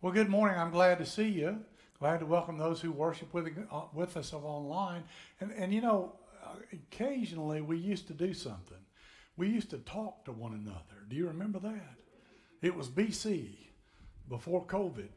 Well, 0.00 0.12
good 0.12 0.28
morning. 0.28 0.56
I'm 0.56 0.70
glad 0.70 0.98
to 0.98 1.06
see 1.06 1.26
you. 1.26 1.58
Glad 1.98 2.20
to 2.20 2.26
welcome 2.26 2.56
those 2.56 2.80
who 2.80 2.92
worship 2.92 3.34
with, 3.34 3.48
uh, 3.68 3.80
with 3.92 4.16
us 4.16 4.32
online. 4.32 5.02
And, 5.40 5.50
and 5.50 5.74
you 5.74 5.80
know, 5.80 6.12
occasionally 6.72 7.62
we 7.62 7.78
used 7.78 8.06
to 8.06 8.12
do 8.12 8.32
something. 8.32 8.78
We 9.36 9.48
used 9.48 9.70
to 9.70 9.78
talk 9.78 10.24
to 10.26 10.30
one 10.30 10.52
another. 10.52 11.02
Do 11.08 11.16
you 11.16 11.26
remember 11.26 11.58
that? 11.58 11.96
It 12.62 12.76
was 12.76 12.88
BC, 12.88 13.56
before 14.28 14.64
COVID. 14.66 15.08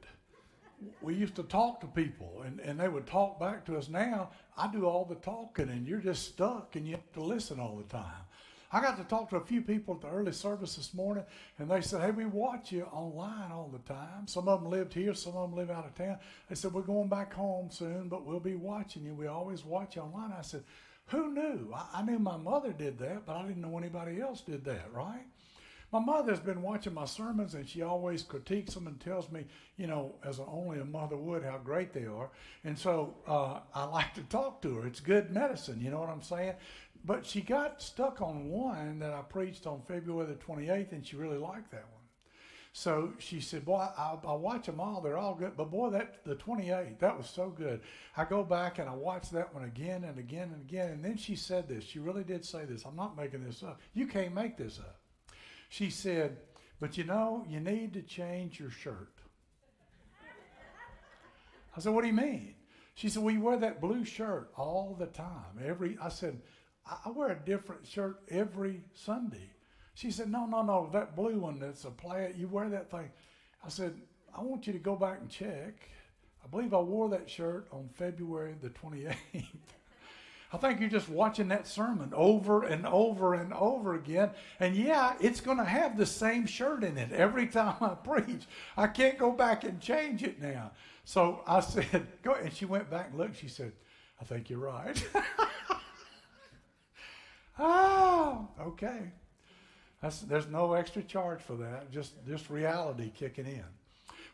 We 1.04 1.14
used 1.14 1.36
to 1.36 1.44
talk 1.44 1.80
to 1.82 1.88
people 1.88 2.42
and, 2.44 2.60
and 2.60 2.80
they 2.80 2.88
would 2.88 3.06
talk 3.06 3.40
back 3.40 3.64
to 3.66 3.78
us. 3.78 3.88
Now 3.88 4.32
I 4.58 4.68
do 4.72 4.86
all 4.86 5.06
the 5.06 5.14
talking 5.14 5.70
and 5.70 5.88
you're 5.88 6.00
just 6.00 6.28
stuck 6.30 6.76
and 6.76 6.88
you 6.88 6.94
have 6.94 7.14
to 7.14 7.22
listen 7.24 7.60
all 7.60 7.76
the 7.76 7.84
time. 7.84 8.26
I 8.74 8.82
got 8.82 8.98
to 8.98 9.04
talk 9.04 9.30
to 9.30 9.36
a 9.36 9.46
few 9.46 9.62
people 9.62 9.96
at 9.96 10.02
the 10.02 10.08
early 10.08 10.32
service 10.32 10.76
this 10.76 10.94
morning, 10.94 11.26
and 11.60 11.70
they 11.70 11.82
said, 11.82 12.02
Hey, 12.02 12.12
we 12.12 12.26
watch 12.26 12.72
you 12.72 12.84
online 12.84 13.52
all 13.52 13.70
the 13.72 13.94
time. 13.94 14.28
Some 14.28 14.48
of 14.48 14.62
them 14.62 14.72
lived 14.72 14.94
here, 14.94 15.14
some 15.14 15.36
of 15.36 15.50
them 15.50 15.58
live 15.58 15.70
out 15.70 15.86
of 15.86 15.96
town. 15.96 16.18
They 16.48 16.56
said, 16.56 16.74
We're 16.74 16.82
going 16.82 17.10
back 17.10 17.34
home 17.34 17.70
soon, 17.70 18.08
but 18.08 18.26
we'll 18.26 18.40
be 18.40 18.56
watching 18.56 19.04
you. 19.04 19.14
We 19.14 19.28
always 19.28 19.66
watch 19.66 19.98
you 19.98 20.04
online. 20.04 20.32
I 20.38 20.42
said, 20.42 20.64
Who 21.08 21.34
knew? 21.34 21.74
I, 21.76 22.00
I 22.00 22.02
knew 22.04 22.18
my 22.18 22.38
mother 22.38 22.72
did 22.72 22.98
that, 23.00 23.26
but 23.26 23.36
I 23.36 23.46
didn't 23.46 23.62
know 23.62 23.78
anybody 23.78 24.22
else 24.22 24.40
did 24.42 24.64
that, 24.66 24.88
right? 24.94 25.26
My 25.92 26.00
mother's 26.00 26.40
been 26.40 26.62
watching 26.62 26.94
my 26.94 27.04
sermons 27.04 27.54
and 27.54 27.68
she 27.68 27.82
always 27.82 28.24
critiques 28.24 28.74
them 28.74 28.88
and 28.88 28.98
tells 29.02 29.30
me, 29.30 29.44
you 29.76 29.88
know, 29.88 30.16
as 30.24 30.40
only 30.40 30.80
a 30.80 30.86
mother 30.86 31.18
would, 31.18 31.44
how 31.44 31.58
great 31.58 31.92
they 31.92 32.06
are. 32.06 32.30
And 32.64 32.80
so 32.80 33.16
uh, 33.28 33.60
I 33.76 33.84
like 33.84 34.14
to 34.14 34.22
talk 34.22 34.62
to 34.62 34.76
her. 34.76 34.88
It's 34.88 35.02
good 35.02 35.32
medicine, 35.32 35.82
you 35.82 35.92
know 35.92 36.00
what 36.00 36.08
I'm 36.08 36.22
saying? 36.22 36.54
But 37.04 37.26
she 37.26 37.42
got 37.42 37.82
stuck 37.82 38.22
on 38.22 38.50
one 38.50 39.00
that 39.00 39.14
I 39.14 39.22
preached 39.22 39.66
on 39.66 39.82
February 39.82 40.28
the 40.28 40.36
28th, 40.36 40.92
and 40.92 41.06
she 41.06 41.16
really 41.16 41.38
liked 41.38 41.72
that 41.72 41.86
one. 41.92 42.02
So 42.74 43.14
she 43.18 43.42
said, 43.42 43.66
"Boy, 43.66 43.86
I'll, 43.98 44.22
I'll, 44.26 44.40
watch 44.40 44.66
them 44.66 44.80
all. 44.80 45.02
They're 45.02 45.18
all 45.18 45.36
good. 45.36 45.58
But 45.58 45.72
boy, 45.72 45.90
that 45.90 46.24
the 46.24 46.36
28th, 46.36 47.00
that 47.00 47.18
was 47.18 47.30
so 47.30 47.50
good. 47.50 47.82
I 48.16 48.24
go 48.24 48.44
back 48.44 48.80
and 48.80 48.88
I 48.88 48.94
watch 48.94 49.30
that 49.32 49.54
one 49.54 49.66
again 49.66 50.06
and 50.06 50.18
again 50.18 50.52
and 50.54 50.62
again. 50.62 50.92
And 50.92 51.04
then 51.04 51.18
she 51.18 51.36
said 51.36 51.68
this. 51.68 51.84
She 51.84 52.00
really 52.00 52.24
did 52.24 52.46
say 52.46 52.64
this. 52.64 52.86
I'm 52.86 52.96
not 52.96 53.18
making 53.18 53.44
this 53.44 53.62
up. 53.62 53.82
You 53.94 54.08
can't 54.08 54.34
make 54.34 54.58
this 54.58 54.80
up. 54.80 55.02
She 55.68 55.90
said, 55.90 56.38
"But 56.80 56.98
you 56.98 57.04
know, 57.04 57.46
you 57.50 57.60
need 57.60 57.94
to 57.94 58.02
change 58.02 58.58
your 58.60 58.72
shirt." 58.72 59.16
I 61.76 61.80
said, 61.80 61.94
"What 61.94 62.02
do 62.02 62.08
you 62.08 62.14
mean?" 62.14 62.56
She 62.96 63.10
said, 63.10 63.22
"Well, 63.22 63.34
you 63.34 63.42
wear 63.42 63.58
that 63.58 63.82
blue 63.82 64.06
shirt 64.06 64.50
all 64.56 64.96
the 64.98 65.08
time. 65.08 65.60
Every." 65.62 65.98
I 66.02 66.08
said, 66.08 66.42
I 66.86 67.10
wear 67.10 67.30
a 67.30 67.46
different 67.46 67.86
shirt 67.86 68.22
every 68.30 68.82
Sunday. 68.94 69.52
She 69.94 70.12
said, 70.12 70.32
No, 70.32 70.46
no, 70.46 70.62
no, 70.64 70.90
that 70.94 71.16
blue 71.16 71.40
one 71.40 71.60
that's 71.60 71.86
a 71.86 71.92
plaid, 71.92 72.36
you 72.38 72.48
wear 72.48 72.70
that 72.70 72.90
thing. 72.90 73.10
I 73.64 73.70
said, 73.70 73.94
I 74.36 74.42
want 74.42 74.68
you 74.68 74.74
to 74.74 74.80
go 74.80 74.96
back 74.96 75.20
and 75.22 75.30
check. 75.30 75.90
I 76.44 76.48
believe 76.48 76.74
I 76.74 76.80
wore 76.80 77.10
that 77.10 77.30
shirt 77.30 77.68
on 77.72 77.90
February 77.94 78.56
the 78.62 78.70
28th. 78.70 79.16
I 80.54 80.58
think 80.58 80.82
you're 80.82 80.90
just 80.90 81.08
watching 81.08 81.48
that 81.48 81.66
sermon 81.66 82.12
over 82.14 82.64
and 82.64 82.86
over 82.86 83.36
and 83.36 83.54
over 83.54 83.94
again. 83.96 84.32
And 84.60 84.76
yeah, 84.76 85.14
it's 85.22 85.40
going 85.40 85.58
to 85.60 85.64
have 85.64 85.98
the 85.98 86.06
same 86.06 86.46
shirt 86.46 86.84
in 86.84 86.98
it 86.98 87.14
every 87.14 87.48
time 87.48 87.76
I 87.80 87.90
preach. 88.04 88.48
I 88.76 88.88
can't 88.88 89.18
go 89.18 89.32
back 89.32 89.64
and 89.64 89.80
change 89.80 90.24
it 90.24 90.42
now. 90.42 90.72
So 91.06 91.42
I 91.48 91.62
said, 91.62 92.08
Go. 92.22 92.34
And 92.34 92.52
she 92.52 92.66
went 92.66 92.90
back 92.90 93.10
and 93.12 93.18
looked. 93.18 93.40
She 93.40 93.48
said, 93.48 93.72
I 94.20 94.26
think 94.26 94.50
you're 94.50 94.60
right. 94.60 95.02
Oh, 97.64 98.48
okay. 98.60 99.12
That's, 100.02 100.22
there's 100.22 100.48
no 100.48 100.74
extra 100.74 101.04
charge 101.04 101.42
for 101.42 101.56
that, 101.58 101.92
just, 101.92 102.14
just 102.28 102.50
reality 102.50 103.12
kicking 103.16 103.46
in. 103.46 103.64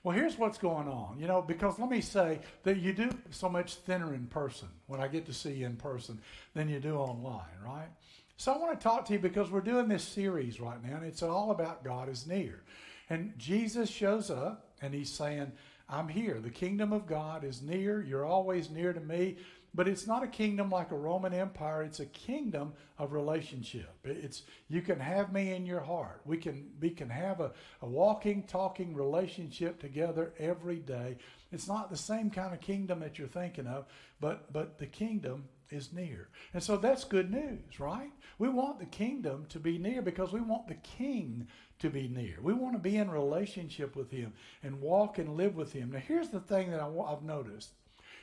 Well, 0.01 0.15
here's 0.15 0.37
what's 0.37 0.57
going 0.57 0.87
on, 0.87 1.17
you 1.19 1.27
know, 1.27 1.41
because 1.41 1.77
let 1.77 1.89
me 1.89 1.99
say 1.99 2.39
that 2.63 2.77
you 2.77 2.93
do 2.93 3.09
so 3.29 3.49
much 3.49 3.75
thinner 3.75 4.13
in 4.13 4.27
person 4.27 4.69
when 4.85 5.01
I 5.01 5.09
get 5.09 5.25
to 5.25 5.33
see 5.33 5.51
you 5.51 5.65
in 5.65 5.75
person 5.75 6.21
than 6.53 6.69
you 6.69 6.79
do 6.79 6.95
online, 6.95 7.43
right? 7.65 7.89
So 8.37 8.53
I 8.53 8.57
want 8.57 8.79
to 8.79 8.83
talk 8.83 9.05
to 9.07 9.13
you 9.13 9.19
because 9.19 9.51
we're 9.51 9.59
doing 9.59 9.89
this 9.89 10.03
series 10.05 10.61
right 10.61 10.81
now, 10.81 10.95
and 10.95 11.05
it's 11.05 11.23
all 11.23 11.51
about 11.51 11.83
God 11.83 12.07
is 12.07 12.25
near. 12.25 12.63
And 13.09 13.33
Jesus 13.37 13.89
shows 13.89 14.29
up 14.31 14.69
and 14.81 14.93
he's 14.93 15.11
saying, 15.11 15.51
I'm 15.89 16.07
here. 16.07 16.39
The 16.39 16.49
kingdom 16.49 16.91
of 16.91 17.07
God 17.07 17.43
is 17.43 17.61
near. 17.61 18.01
You're 18.01 18.25
always 18.25 18.69
near 18.69 18.93
to 18.93 18.99
me. 18.99 19.37
But 19.73 19.87
it's 19.87 20.07
not 20.07 20.23
a 20.23 20.27
kingdom 20.27 20.69
like 20.69 20.91
a 20.91 20.97
Roman 20.97 21.33
Empire. 21.33 21.83
It's 21.83 21.99
a 21.99 22.05
kingdom 22.07 22.73
of 22.97 23.13
relationship. 23.13 23.93
It's 24.03 24.43
you 24.69 24.81
can 24.81 24.99
have 24.99 25.31
me 25.31 25.53
in 25.53 25.65
your 25.65 25.81
heart. 25.81 26.21
We 26.25 26.37
can 26.37 26.71
we 26.81 26.89
can 26.89 27.09
have 27.09 27.41
a, 27.41 27.51
a 27.81 27.85
walking, 27.85 28.43
talking 28.43 28.95
relationship 28.95 29.79
together 29.79 30.33
every 30.39 30.77
day. 30.77 31.17
It's 31.51 31.67
not 31.67 31.91
the 31.91 31.97
same 31.97 32.31
kind 32.31 32.53
of 32.53 32.61
kingdom 32.61 33.01
that 33.01 33.19
you're 33.19 33.27
thinking 33.27 33.67
of, 33.67 33.85
but 34.19 34.51
but 34.51 34.79
the 34.79 34.87
kingdom 34.87 35.45
is 35.69 35.93
near. 35.93 36.29
And 36.53 36.61
so 36.61 36.77
that's 36.77 37.03
good 37.03 37.31
news, 37.31 37.79
right? 37.79 38.11
We 38.39 38.49
want 38.49 38.79
the 38.79 38.85
kingdom 38.85 39.45
to 39.49 39.59
be 39.59 39.77
near 39.77 40.01
because 40.01 40.31
we 40.31 40.41
want 40.41 40.67
the 40.67 40.75
king 40.75 41.47
to 41.79 41.89
be 41.89 42.07
near. 42.07 42.37
We 42.41 42.53
want 42.53 42.73
to 42.75 42.79
be 42.79 42.97
in 42.97 43.09
relationship 43.09 43.95
with 43.95 44.11
him 44.11 44.33
and 44.63 44.81
walk 44.81 45.17
and 45.17 45.35
live 45.35 45.55
with 45.55 45.73
him. 45.73 45.91
Now, 45.91 45.99
here's 45.99 46.29
the 46.29 46.39
thing 46.39 46.71
that 46.71 46.81
I've 46.81 47.23
noticed 47.23 47.71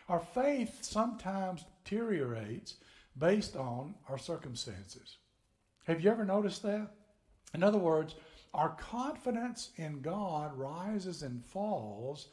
our 0.09 0.21
faith 0.21 0.78
sometimes 0.82 1.65
deteriorates 1.84 2.75
based 3.19 3.56
on 3.56 3.94
our 4.09 4.19
circumstances. 4.19 5.16
Have 5.87 6.03
you 6.03 6.11
ever 6.11 6.25
noticed 6.25 6.62
that? 6.62 6.91
In 7.55 7.62
other 7.62 7.78
words, 7.78 8.15
our 8.53 8.71
confidence 8.71 9.71
in 9.76 10.00
God 10.00 10.56
rises 10.56 11.22
and 11.22 11.44
falls 11.44 12.28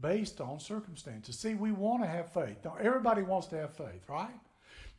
based 0.00 0.40
on 0.40 0.60
circumstances. 0.60 1.38
See, 1.38 1.54
we 1.54 1.72
want 1.72 2.02
to 2.02 2.08
have 2.08 2.32
faith. 2.32 2.58
Now, 2.64 2.76
everybody 2.80 3.22
wants 3.22 3.48
to 3.48 3.56
have 3.56 3.74
faith, 3.74 4.02
right? 4.08 4.30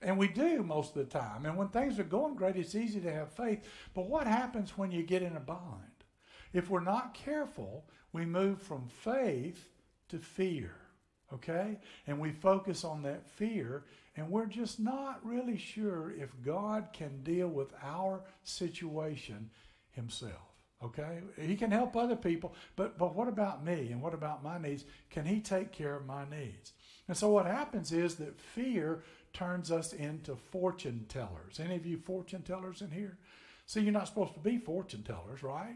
And 0.01 0.17
we 0.17 0.27
do 0.27 0.63
most 0.63 0.95
of 0.95 1.07
the 1.07 1.19
time. 1.19 1.45
And 1.45 1.57
when 1.57 1.67
things 1.69 1.99
are 1.99 2.03
going 2.03 2.35
great, 2.35 2.55
it's 2.55 2.75
easy 2.75 2.99
to 3.01 3.13
have 3.13 3.33
faith. 3.33 3.67
But 3.93 4.07
what 4.07 4.25
happens 4.25 4.77
when 4.77 4.91
you 4.91 5.03
get 5.03 5.21
in 5.21 5.35
a 5.35 5.39
bind? 5.39 6.05
If 6.53 6.69
we're 6.69 6.81
not 6.81 7.13
careful, 7.13 7.85
we 8.11 8.25
move 8.25 8.61
from 8.61 8.87
faith 8.87 9.69
to 10.09 10.17
fear 10.17 10.75
okay? 11.33 11.77
And 12.07 12.19
we 12.19 12.31
focus 12.31 12.83
on 12.83 13.03
that 13.03 13.27
fear, 13.27 13.85
and 14.15 14.29
we're 14.29 14.45
just 14.45 14.79
not 14.79 15.25
really 15.25 15.57
sure 15.57 16.13
if 16.17 16.29
God 16.43 16.89
can 16.93 17.23
deal 17.23 17.47
with 17.47 17.73
our 17.83 18.21
situation 18.43 19.49
himself. 19.91 20.33
Okay? 20.83 21.19
He 21.39 21.55
can 21.55 21.71
help 21.71 21.95
other 21.95 22.15
people, 22.15 22.55
but 22.75 22.97
but 22.97 23.15
what 23.15 23.27
about 23.27 23.63
me 23.63 23.91
and 23.91 24.01
what 24.01 24.13
about 24.13 24.43
my 24.43 24.57
needs? 24.57 24.83
Can 25.09 25.25
he 25.25 25.39
take 25.39 25.71
care 25.71 25.95
of 25.95 26.05
my 26.05 26.23
needs? 26.29 26.73
And 27.07 27.15
so 27.15 27.29
what 27.29 27.45
happens 27.45 27.91
is 27.91 28.15
that 28.15 28.39
fear 28.39 29.03
turns 29.33 29.71
us 29.71 29.93
into 29.93 30.35
fortune 30.35 31.05
tellers. 31.07 31.59
Any 31.59 31.75
of 31.75 31.85
you 31.85 31.97
fortune 31.97 32.41
tellers 32.41 32.81
in 32.81 32.91
here? 32.91 33.17
See, 33.65 33.81
you're 33.81 33.93
not 33.93 34.07
supposed 34.07 34.33
to 34.33 34.39
be 34.39 34.57
fortune 34.57 35.03
tellers, 35.03 35.43
right? 35.43 35.75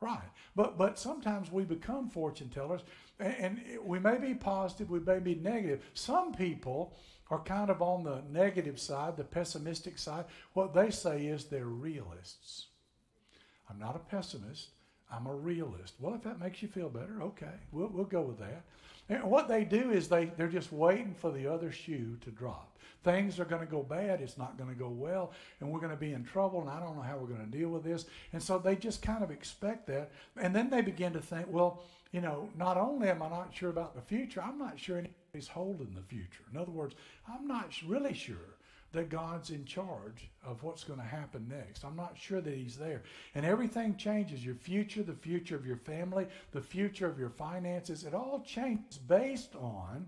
Right. 0.00 0.28
But 0.56 0.76
but 0.76 0.98
sometimes 0.98 1.52
we 1.52 1.62
become 1.62 2.08
fortune 2.08 2.48
tellers 2.48 2.80
and, 3.20 3.36
and 3.38 3.60
we 3.84 3.98
may 3.98 4.18
be 4.18 4.34
positive, 4.34 4.90
we 4.90 4.98
may 5.00 5.20
be 5.20 5.36
negative. 5.36 5.84
Some 5.94 6.34
people 6.34 6.94
are 7.30 7.40
kind 7.40 7.70
of 7.70 7.80
on 7.80 8.02
the 8.02 8.22
negative 8.30 8.80
side, 8.80 9.16
the 9.16 9.24
pessimistic 9.24 9.98
side. 9.98 10.24
What 10.54 10.74
they 10.74 10.90
say 10.90 11.26
is 11.26 11.44
they're 11.44 11.64
realists. 11.66 12.66
I'm 13.70 13.78
not 13.78 13.96
a 13.96 14.00
pessimist. 14.00 14.70
I'm 15.10 15.26
a 15.26 15.34
realist. 15.34 15.94
Well, 16.00 16.14
if 16.14 16.22
that 16.22 16.40
makes 16.40 16.62
you 16.62 16.68
feel 16.68 16.88
better, 16.88 17.22
okay, 17.22 17.54
we'll, 17.70 17.88
we'll 17.88 18.04
go 18.04 18.22
with 18.22 18.38
that. 18.38 18.64
And 19.08 19.24
what 19.24 19.48
they 19.48 19.64
do 19.64 19.90
is 19.90 20.08
they, 20.08 20.26
they're 20.26 20.48
just 20.48 20.72
waiting 20.72 21.14
for 21.14 21.30
the 21.30 21.46
other 21.46 21.70
shoe 21.70 22.16
to 22.22 22.30
drop. 22.30 22.71
Things 23.04 23.40
are 23.40 23.44
going 23.44 23.60
to 23.60 23.70
go 23.70 23.82
bad. 23.82 24.20
It's 24.20 24.38
not 24.38 24.56
going 24.56 24.70
to 24.70 24.76
go 24.78 24.88
well. 24.88 25.32
And 25.60 25.70
we're 25.70 25.80
going 25.80 25.92
to 25.92 25.96
be 25.96 26.12
in 26.12 26.24
trouble. 26.24 26.60
And 26.60 26.70
I 26.70 26.80
don't 26.80 26.96
know 26.96 27.02
how 27.02 27.16
we're 27.16 27.34
going 27.34 27.50
to 27.50 27.58
deal 27.58 27.68
with 27.68 27.84
this. 27.84 28.06
And 28.32 28.42
so 28.42 28.58
they 28.58 28.76
just 28.76 29.02
kind 29.02 29.22
of 29.22 29.30
expect 29.30 29.86
that. 29.88 30.10
And 30.36 30.54
then 30.54 30.70
they 30.70 30.82
begin 30.82 31.12
to 31.14 31.20
think, 31.20 31.46
well, 31.48 31.82
you 32.12 32.20
know, 32.20 32.48
not 32.56 32.76
only 32.76 33.08
am 33.08 33.22
I 33.22 33.28
not 33.28 33.54
sure 33.54 33.70
about 33.70 33.94
the 33.94 34.02
future, 34.02 34.42
I'm 34.42 34.58
not 34.58 34.78
sure 34.78 34.98
anybody's 34.98 35.48
holding 35.48 35.94
the 35.94 36.02
future. 36.02 36.44
In 36.52 36.58
other 36.58 36.70
words, 36.70 36.94
I'm 37.26 37.48
not 37.48 37.72
really 37.86 38.14
sure 38.14 38.56
that 38.92 39.08
God's 39.08 39.50
in 39.50 39.64
charge 39.64 40.28
of 40.44 40.62
what's 40.62 40.84
going 40.84 40.98
to 40.98 41.04
happen 41.04 41.46
next. 41.48 41.84
I'm 41.84 41.96
not 41.96 42.16
sure 42.18 42.40
that 42.40 42.54
He's 42.54 42.76
there. 42.76 43.02
And 43.34 43.44
everything 43.44 43.96
changes 43.96 44.44
your 44.44 44.54
future, 44.54 45.02
the 45.02 45.14
future 45.14 45.56
of 45.56 45.66
your 45.66 45.78
family, 45.78 46.26
the 46.52 46.60
future 46.60 47.06
of 47.06 47.18
your 47.18 47.30
finances. 47.30 48.04
It 48.04 48.14
all 48.14 48.42
changes 48.46 48.98
based 48.98 49.54
on 49.56 50.06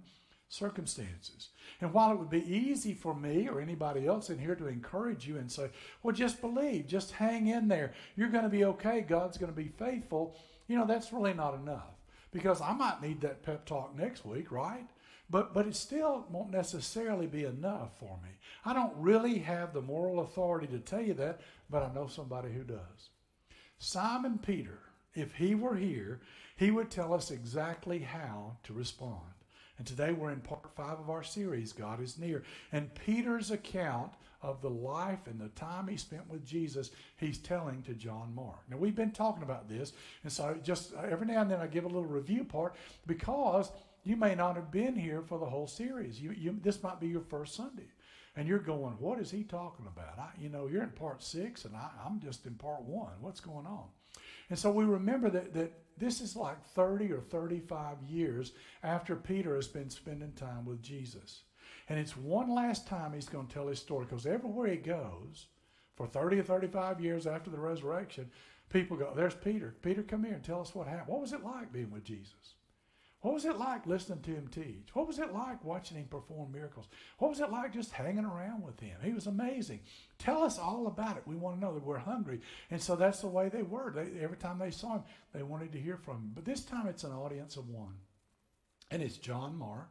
circumstances. 0.55 1.49
And 1.81 1.93
while 1.93 2.13
it 2.13 2.19
would 2.19 2.31
be 2.31 2.47
easy 2.47 2.95
for 2.95 3.15
me 3.15 3.49
or 3.49 3.61
anybody 3.61 4.07
else 4.07 4.31
in 4.31 4.39
here 4.39 4.55
to 4.55 4.69
encourage 4.69 5.27
you 5.27 5.37
and 5.37 5.51
say, 5.51 5.71
well, 6.03 6.15
just 6.15 6.41
believe, 6.41 6.87
just 6.87 7.13
hang 7.13 7.49
in 7.49 7.69
there, 7.69 7.93
you're 8.17 8.29
going 8.29 8.45
to 8.45 8.51
be 8.51 8.65
okay, 8.65 9.01
God's 9.01 9.39
going 9.39 9.53
to 9.53 9.57
be 9.57 9.69
faithful, 9.69 10.37
you 10.69 10.77
know, 10.77 10.87
that's 10.87 11.13
really 11.13 11.35
not 11.35 11.55
enough. 11.55 11.91
Because 12.33 12.61
I 12.61 12.73
might 12.73 13.03
need 13.03 13.21
that 13.21 13.43
pep 13.43 13.65
talk 13.67 13.97
next 13.97 14.25
week, 14.25 14.51
right? 14.51 14.87
But, 15.31 15.55
but 15.55 15.67
it 15.67 15.77
still 15.77 16.27
won't 16.31 16.51
necessarily 16.51 17.27
be 17.27 17.45
enough 17.45 17.99
for 17.99 18.19
me. 18.23 18.31
I 18.65 18.73
don't 18.73 18.93
really 18.97 19.39
have 19.39 19.73
the 19.73 19.81
moral 19.81 20.21
authority 20.21 20.67
to 20.69 20.79
tell 20.79 21.01
you 21.01 21.15
that, 21.15 21.41
but 21.71 21.83
I 21.83 21.93
know 21.95 22.07
somebody 22.07 22.53
who 22.53 22.63
does. 22.63 23.11
Simon 23.79 24.39
Peter, 24.39 24.79
if 25.15 25.35
he 25.35 25.55
were 25.55 25.77
here, 25.77 26.21
He 26.57 26.71
would 26.71 26.91
tell 26.91 27.13
us 27.13 27.31
exactly 27.31 28.01
how 28.01 28.57
to 28.65 28.73
respond. 28.73 29.34
And 29.79 29.87
today 29.87 30.13
we're 30.13 30.31
in 30.31 30.41
part 30.41 30.71
five 30.77 30.99
of 31.01 31.11
our 31.11 31.25
series, 31.25 31.73
God 31.73 32.01
is 32.01 32.19
Near. 32.19 32.45
And 32.73 32.95
Peter's 32.95 33.51
account 33.51 34.13
of 34.41 34.61
the 34.61 34.71
life 34.71 35.27
and 35.27 35.41
the 35.41 35.49
time 35.49 35.89
he 35.89 35.97
spent 35.97 36.31
with 36.31 36.47
Jesus, 36.47 36.91
he's 37.17 37.39
telling 37.39 37.83
to 37.83 37.95
John 37.95 38.33
Mark. 38.35 38.61
Now, 38.71 38.77
we've 38.77 38.95
been 38.95 39.11
talking 39.11 39.43
about 39.43 39.69
this, 39.69 39.95
and 40.23 40.31
so 40.31 40.57
just 40.63 40.95
uh, 40.95 41.07
every 41.11 41.27
now 41.27 41.41
and 41.41 41.51
then 41.51 41.61
I 41.61 41.67
give 41.67 41.85
a 41.85 41.89
little 41.89 42.05
review 42.05 42.45
part 42.45 42.77
because 43.07 43.73
you 44.05 44.17
may 44.17 44.35
not 44.35 44.57
have 44.57 44.71
been 44.71 44.95
here 44.95 45.23
for 45.23 45.39
the 45.39 45.47
whole 45.47 45.67
series. 45.67 46.21
You, 46.21 46.33
you, 46.33 46.57
this 46.63 46.83
might 46.83 47.01
be 47.01 47.09
your 47.09 47.23
first 47.23 47.55
Sunday. 47.55 47.89
And 48.37 48.49
you're 48.49 48.59
going, 48.59 48.95
what 48.99 49.19
is 49.21 49.31
he 49.31 49.45
talking 49.45 49.87
about? 49.87 50.19
I, 50.19 50.29
you 50.39 50.49
know, 50.49 50.67
you're 50.67 50.83
in 50.83 50.91
part 50.91 51.23
six, 51.23 51.65
and 51.65 51.75
I, 51.75 51.89
I'm 52.05 52.21
just 52.21 52.47
in 52.47 52.55
part 52.55 52.83
one. 52.83 53.13
What's 53.21 53.41
going 53.41 53.65
on? 53.65 53.85
And 54.51 54.59
so 54.59 54.71
we 54.71 54.85
remember 54.85 55.31
that, 55.31 55.55
that 55.55 55.73
this 55.99 56.21
is 56.21 56.37
like 56.37 56.65
30 56.65 57.13
or 57.13 57.21
35 57.21 58.03
years 58.09 58.53
after 58.83 59.17
Peter 59.17 59.55
has 59.55 59.69
been 59.69 59.91
spending 59.91 60.33
time 60.33 60.65
with 60.65 60.83
Jesus. 60.83 61.43
And 61.89 61.99
it's 61.99 62.17
one 62.17 62.55
last 62.55 62.87
time 62.87 63.13
he's 63.13 63.29
going 63.29 63.47
to 63.47 63.53
tell 63.55 63.69
his 63.69 63.79
story 63.79 64.07
because 64.07 64.27
everywhere 64.27 64.69
he 64.69 64.77
goes, 64.77 65.47
for 65.97 66.07
30 66.07 66.41
or 66.41 66.43
35 66.43 67.01
years 67.01 67.27
after 67.27 67.51
the 67.51 67.59
resurrection, 67.59 68.31
people 68.69 68.97
go, 68.97 69.13
There's 69.15 69.35
Peter. 69.35 69.75
Peter, 69.83 70.03
come 70.03 70.25
here 70.25 70.35
and 70.35 70.43
tell 70.43 70.61
us 70.61 70.75
what 70.75 70.89
happened. 70.89 71.09
What 71.09 71.21
was 71.21 71.33
it 71.33 71.45
like 71.45 71.73
being 71.73 71.91
with 71.91 72.05
Jesus? 72.05 72.55
What 73.25 73.33
was 73.33 73.47
it 73.47 73.57
like 73.57 73.87
listening 73.87 74.21
to 74.21 74.33
him 74.33 74.49
teach? 74.49 74.91
What 74.93 75.07
was 75.07 75.19
it 75.19 75.33
like 75.33 75.65
watching 75.65 75.97
him 75.97 76.05
perform 76.11 76.53
miracles? 76.53 76.89
What 77.17 77.31
was 77.31 77.41
it 77.41 77.51
like 77.51 77.73
just 77.73 77.91
hanging 77.91 78.27
around 78.27 78.63
with 78.63 78.79
him? 78.79 78.99
He 79.03 79.15
was 79.15 79.27
amazing. 79.27 79.81
Tell 80.19 80.43
us 80.43 80.59
all 80.59 80.89
about 80.89 81.17
it. 81.17 81.23
We 81.25 81.35
want 81.35 81.57
to 81.57 81.61
know 81.65 81.73
that 81.73 81.87
we're 81.87 81.97
hungry. 81.97 82.41
And 82.71 82.83
so 82.83 82.97
that's 82.97 83.23
the 83.23 83.29
way 83.29 83.49
they 83.49 83.63
were. 83.63 83.91
They, 83.91 84.23
every 84.23 84.37
time 84.37 84.59
they 84.59 84.71
saw 84.71 84.97
him, 84.97 85.05
they 85.33 85.43
wanted 85.43 85.73
to 85.73 85.81
hear 85.81 85.97
from 85.97 86.17
him. 86.17 86.33
But 86.35 86.45
this 86.45 86.65
time 86.65 86.87
it's 86.87 87.05
an 87.05 87.13
audience 87.13 87.57
of 87.57 87.71
one. 87.71 87.95
And 88.91 89.01
it's 89.01 89.17
John 89.17 89.57
Mark. 89.57 89.89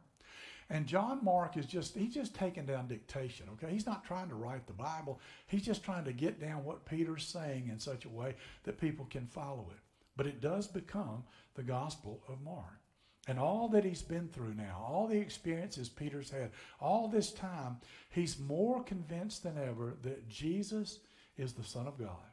And 0.70 0.86
John 0.86 1.18
Mark 1.24 1.56
is 1.56 1.66
just, 1.66 1.96
he's 1.96 2.14
just 2.14 2.36
taking 2.36 2.66
down 2.66 2.86
dictation, 2.86 3.46
okay? 3.54 3.72
He's 3.72 3.84
not 3.84 4.04
trying 4.04 4.28
to 4.28 4.36
write 4.36 4.68
the 4.68 4.74
Bible. 4.74 5.18
He's 5.48 5.64
just 5.64 5.82
trying 5.82 6.04
to 6.04 6.12
get 6.12 6.40
down 6.40 6.64
what 6.64 6.86
Peter's 6.86 7.26
saying 7.26 7.66
in 7.66 7.80
such 7.80 8.04
a 8.04 8.10
way 8.10 8.36
that 8.62 8.80
people 8.80 9.06
can 9.06 9.26
follow 9.26 9.72
it. 9.72 9.80
But 10.16 10.28
it 10.28 10.40
does 10.40 10.68
become 10.68 11.24
the 11.56 11.64
Gospel 11.64 12.22
of 12.28 12.40
Mark. 12.40 12.78
And 13.26 13.38
all 13.38 13.68
that 13.68 13.84
he's 13.84 14.02
been 14.02 14.28
through 14.28 14.54
now, 14.54 14.84
all 14.86 15.06
the 15.06 15.18
experiences 15.18 15.88
Peter's 15.88 16.30
had, 16.30 16.50
all 16.78 17.08
this 17.08 17.32
time, 17.32 17.78
he's 18.10 18.38
more 18.38 18.82
convinced 18.82 19.42
than 19.42 19.56
ever 19.56 19.94
that 20.02 20.28
Jesus 20.28 20.98
is 21.36 21.54
the 21.54 21.64
Son 21.64 21.86
of 21.86 21.98
God 21.98 22.30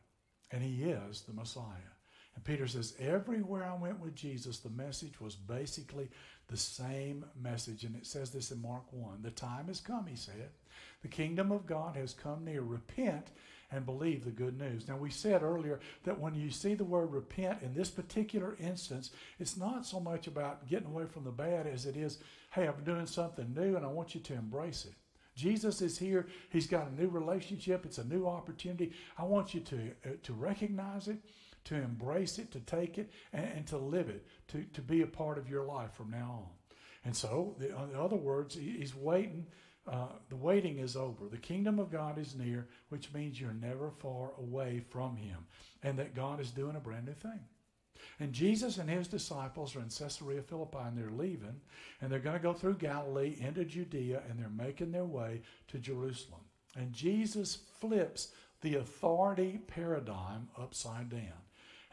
and 0.51 0.61
he 0.61 0.83
is 0.83 1.21
the 1.21 1.33
Messiah. 1.33 1.91
And 2.35 2.43
Peter 2.43 2.67
says, 2.67 2.93
Everywhere 2.99 3.65
I 3.65 3.75
went 3.75 3.99
with 3.99 4.15
Jesus, 4.15 4.59
the 4.59 4.69
message 4.69 5.19
was 5.19 5.35
basically 5.35 6.09
the 6.47 6.57
same 6.57 7.25
message. 7.41 7.83
And 7.83 7.95
it 7.95 8.05
says 8.05 8.31
this 8.31 8.51
in 8.51 8.61
Mark 8.61 8.83
1 8.91 9.21
The 9.21 9.31
time 9.31 9.67
has 9.67 9.79
come, 9.79 10.07
he 10.07 10.15
said. 10.15 10.49
The 11.01 11.07
kingdom 11.07 11.51
of 11.51 11.65
God 11.65 11.95
has 11.95 12.13
come 12.13 12.45
near. 12.45 12.61
Repent 12.61 13.27
and 13.71 13.85
believe 13.85 14.23
the 14.23 14.31
good 14.31 14.59
news. 14.59 14.87
Now, 14.87 14.97
we 14.97 15.09
said 15.09 15.43
earlier 15.43 15.79
that 16.03 16.19
when 16.19 16.35
you 16.35 16.49
see 16.49 16.73
the 16.73 16.83
word 16.83 17.11
repent 17.11 17.61
in 17.61 17.73
this 17.73 17.89
particular 17.89 18.57
instance, 18.59 19.11
it's 19.39 19.57
not 19.57 19.85
so 19.85 19.99
much 19.99 20.27
about 20.27 20.67
getting 20.67 20.87
away 20.87 21.05
from 21.05 21.23
the 21.23 21.31
bad 21.31 21.67
as 21.67 21.85
it 21.85 21.95
is, 21.95 22.19
hey, 22.51 22.67
I'm 22.67 22.83
doing 22.83 23.05
something 23.05 23.53
new 23.53 23.75
and 23.75 23.85
I 23.85 23.89
want 23.89 24.13
you 24.13 24.21
to 24.21 24.33
embrace 24.33 24.85
it. 24.85 24.93
Jesus 25.35 25.81
is 25.81 25.97
here. 25.97 26.27
He's 26.49 26.67
got 26.67 26.89
a 26.91 27.01
new 27.01 27.07
relationship. 27.07 27.85
It's 27.85 27.97
a 27.97 28.03
new 28.03 28.27
opportunity. 28.27 28.91
I 29.17 29.23
want 29.23 29.53
you 29.53 29.61
to, 29.61 29.91
uh, 30.05 30.09
to 30.23 30.33
recognize 30.33 31.07
it, 31.07 31.17
to 31.65 31.75
embrace 31.75 32.37
it, 32.37 32.51
to 32.51 32.59
take 32.59 32.97
it, 32.97 33.09
and, 33.31 33.45
and, 33.55 33.67
to 33.67 33.77
live 33.77 34.09
it, 34.09 34.25
to, 34.49 34.63
to 34.73 34.81
be 34.81 35.01
a 35.01 35.07
part 35.07 35.37
of 35.37 35.49
your 35.49 35.63
life 35.63 35.93
from 35.93 36.11
now 36.11 36.43
on. 36.43 36.75
And 37.05 37.15
so, 37.15 37.55
the, 37.57 37.69
in 37.69 37.95
other 37.95 38.17
words, 38.17 38.55
he's 38.55 38.93
waiting 38.93 39.47
uh, 39.89 40.07
the 40.29 40.35
waiting 40.35 40.79
is 40.79 40.95
over. 40.95 41.27
The 41.29 41.37
kingdom 41.37 41.79
of 41.79 41.91
God 41.91 42.17
is 42.17 42.35
near, 42.35 42.67
which 42.89 43.13
means 43.13 43.39
you're 43.39 43.53
never 43.53 43.89
far 43.89 44.31
away 44.37 44.83
from 44.89 45.15
Him, 45.15 45.45
and 45.83 45.97
that 45.97 46.15
God 46.15 46.39
is 46.39 46.51
doing 46.51 46.75
a 46.75 46.79
brand 46.79 47.05
new 47.05 47.13
thing. 47.13 47.39
And 48.19 48.33
Jesus 48.33 48.77
and 48.77 48.89
his 48.89 49.07
disciples 49.07 49.75
are 49.75 49.79
in 49.79 49.89
Caesarea 49.89 50.41
Philippi 50.41 50.77
and 50.79 50.97
they're 50.97 51.11
leaving, 51.11 51.59
and 51.99 52.11
they're 52.11 52.19
going 52.19 52.37
to 52.37 52.41
go 52.41 52.53
through 52.53 52.75
Galilee 52.75 53.37
into 53.39 53.65
Judea, 53.65 54.21
and 54.29 54.39
they're 54.39 54.49
making 54.49 54.91
their 54.91 55.05
way 55.05 55.41
to 55.69 55.77
Jerusalem. 55.77 56.41
And 56.75 56.93
Jesus 56.93 57.59
flips 57.79 58.31
the 58.61 58.75
authority 58.75 59.59
paradigm 59.67 60.49
upside 60.59 61.09
down. 61.09 61.41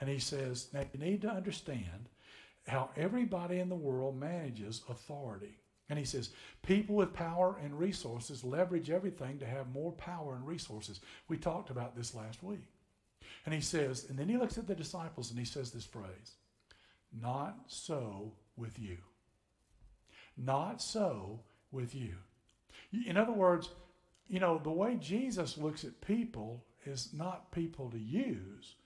And 0.00 0.08
he 0.08 0.18
says, 0.18 0.68
Now 0.72 0.84
you 0.92 1.00
need 1.00 1.22
to 1.22 1.30
understand 1.30 2.08
how 2.66 2.90
everybody 2.96 3.58
in 3.58 3.68
the 3.68 3.74
world 3.74 4.18
manages 4.18 4.82
authority. 4.88 5.58
And 5.90 5.98
he 5.98 6.04
says, 6.04 6.30
people 6.62 6.96
with 6.96 7.14
power 7.14 7.56
and 7.62 7.78
resources 7.78 8.44
leverage 8.44 8.90
everything 8.90 9.38
to 9.38 9.46
have 9.46 9.72
more 9.72 9.92
power 9.92 10.34
and 10.34 10.46
resources. 10.46 11.00
We 11.28 11.38
talked 11.38 11.70
about 11.70 11.96
this 11.96 12.14
last 12.14 12.42
week. 12.42 12.64
And 13.46 13.54
he 13.54 13.60
says, 13.60 14.06
and 14.08 14.18
then 14.18 14.28
he 14.28 14.36
looks 14.36 14.58
at 14.58 14.66
the 14.66 14.74
disciples 14.74 15.30
and 15.30 15.38
he 15.38 15.44
says 15.44 15.70
this 15.70 15.86
phrase 15.86 16.34
Not 17.18 17.56
so 17.66 18.32
with 18.56 18.78
you. 18.78 18.98
Not 20.36 20.82
so 20.82 21.40
with 21.72 21.94
you. 21.94 22.14
In 23.06 23.16
other 23.16 23.32
words, 23.32 23.70
you 24.28 24.40
know, 24.40 24.60
the 24.62 24.70
way 24.70 24.96
Jesus 24.96 25.56
looks 25.56 25.84
at 25.84 26.00
people 26.02 26.64
is 26.84 27.10
not 27.12 27.50
people 27.50 27.90
to 27.90 27.98
use, 27.98 28.76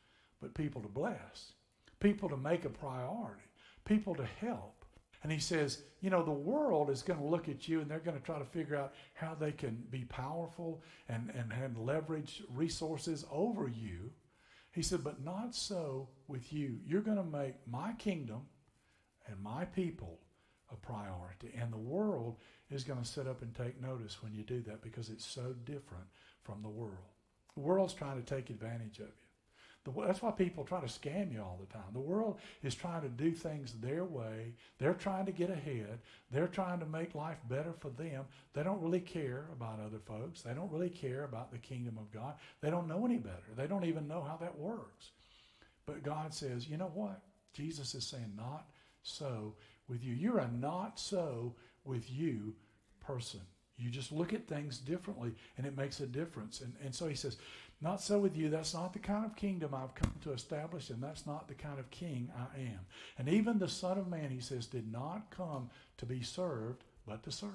but 0.40 0.54
people 0.54 0.80
to 0.82 0.88
bless, 0.88 1.52
people 2.00 2.28
to 2.28 2.36
make 2.36 2.64
a 2.64 2.70
priority, 2.70 3.42
people 3.84 4.14
to 4.14 4.24
help 4.40 4.81
and 5.22 5.30
he 5.30 5.38
says, 5.38 5.82
you 6.00 6.10
know, 6.10 6.24
the 6.24 6.30
world 6.32 6.90
is 6.90 7.02
going 7.02 7.20
to 7.20 7.26
look 7.26 7.48
at 7.48 7.68
you 7.68 7.80
and 7.80 7.90
they're 7.90 8.00
going 8.00 8.18
to 8.18 8.24
try 8.24 8.38
to 8.38 8.44
figure 8.44 8.76
out 8.76 8.92
how 9.14 9.34
they 9.38 9.52
can 9.52 9.84
be 9.90 10.04
powerful 10.04 10.82
and, 11.08 11.30
and, 11.36 11.52
and 11.52 11.78
leverage 11.78 12.42
resources 12.52 13.24
over 13.30 13.68
you. 13.68 14.10
He 14.72 14.82
said, 14.82 15.04
but 15.04 15.22
not 15.22 15.54
so 15.54 16.08
with 16.26 16.52
you. 16.52 16.78
You're 16.84 17.02
going 17.02 17.18
to 17.18 17.22
make 17.22 17.54
my 17.70 17.92
kingdom 17.94 18.42
and 19.28 19.40
my 19.40 19.64
people 19.66 20.18
a 20.72 20.76
priority. 20.76 21.52
And 21.56 21.72
the 21.72 21.78
world 21.78 22.38
is 22.70 22.82
going 22.82 23.00
to 23.00 23.08
sit 23.08 23.28
up 23.28 23.42
and 23.42 23.54
take 23.54 23.80
notice 23.80 24.22
when 24.22 24.34
you 24.34 24.42
do 24.42 24.60
that 24.62 24.82
because 24.82 25.08
it's 25.08 25.26
so 25.26 25.54
different 25.64 26.06
from 26.42 26.62
the 26.62 26.68
world. 26.68 26.96
The 27.54 27.60
world's 27.60 27.94
trying 27.94 28.20
to 28.20 28.34
take 28.34 28.50
advantage 28.50 28.98
of 28.98 29.06
you. 29.06 29.21
The, 29.84 29.92
that's 30.06 30.22
why 30.22 30.30
people 30.30 30.64
try 30.64 30.80
to 30.80 30.86
scam 30.86 31.32
you 31.32 31.40
all 31.40 31.58
the 31.60 31.72
time. 31.72 31.92
The 31.92 32.00
world 32.00 32.38
is 32.62 32.74
trying 32.74 33.02
to 33.02 33.08
do 33.08 33.32
things 33.32 33.72
their 33.80 34.04
way. 34.04 34.54
They're 34.78 34.94
trying 34.94 35.26
to 35.26 35.32
get 35.32 35.50
ahead. 35.50 35.98
They're 36.30 36.46
trying 36.46 36.78
to 36.80 36.86
make 36.86 37.14
life 37.16 37.38
better 37.48 37.72
for 37.72 37.90
them. 37.90 38.24
They 38.52 38.62
don't 38.62 38.80
really 38.80 39.00
care 39.00 39.46
about 39.52 39.80
other 39.80 39.98
folks. 39.98 40.42
They 40.42 40.54
don't 40.54 40.70
really 40.70 40.90
care 40.90 41.24
about 41.24 41.50
the 41.50 41.58
kingdom 41.58 41.98
of 41.98 42.12
God. 42.12 42.34
They 42.60 42.70
don't 42.70 42.86
know 42.86 43.04
any 43.04 43.18
better. 43.18 43.42
They 43.56 43.66
don't 43.66 43.84
even 43.84 44.06
know 44.06 44.22
how 44.22 44.36
that 44.36 44.56
works. 44.56 45.10
But 45.84 46.04
God 46.04 46.32
says, 46.32 46.68
you 46.68 46.76
know 46.76 46.92
what? 46.94 47.20
Jesus 47.52 47.94
is 47.94 48.06
saying, 48.06 48.32
not 48.36 48.68
so 49.02 49.54
with 49.88 50.04
you. 50.04 50.14
You're 50.14 50.38
a 50.38 50.50
not 50.50 50.98
so 50.98 51.56
with 51.84 52.08
you 52.10 52.54
person. 53.00 53.40
You 53.76 53.90
just 53.90 54.12
look 54.12 54.32
at 54.32 54.46
things 54.46 54.78
differently 54.78 55.32
and 55.56 55.66
it 55.66 55.76
makes 55.76 56.00
a 56.00 56.06
difference. 56.06 56.60
And, 56.60 56.72
and 56.84 56.94
so 56.94 57.08
he 57.08 57.16
says, 57.16 57.36
not 57.82 58.00
so 58.00 58.18
with 58.18 58.36
you. 58.36 58.48
That's 58.48 58.74
not 58.74 58.92
the 58.92 58.98
kind 58.98 59.24
of 59.24 59.34
kingdom 59.34 59.74
I've 59.74 59.94
come 59.94 60.12
to 60.22 60.32
establish, 60.32 60.90
and 60.90 61.02
that's 61.02 61.26
not 61.26 61.48
the 61.48 61.54
kind 61.54 61.78
of 61.78 61.90
king 61.90 62.30
I 62.36 62.60
am. 62.60 62.80
And 63.18 63.28
even 63.28 63.58
the 63.58 63.68
Son 63.68 63.98
of 63.98 64.08
Man, 64.08 64.30
he 64.30 64.40
says, 64.40 64.66
did 64.66 64.90
not 64.90 65.30
come 65.30 65.68
to 65.98 66.06
be 66.06 66.22
served, 66.22 66.84
but 67.06 67.22
to 67.24 67.32
serve. 67.32 67.50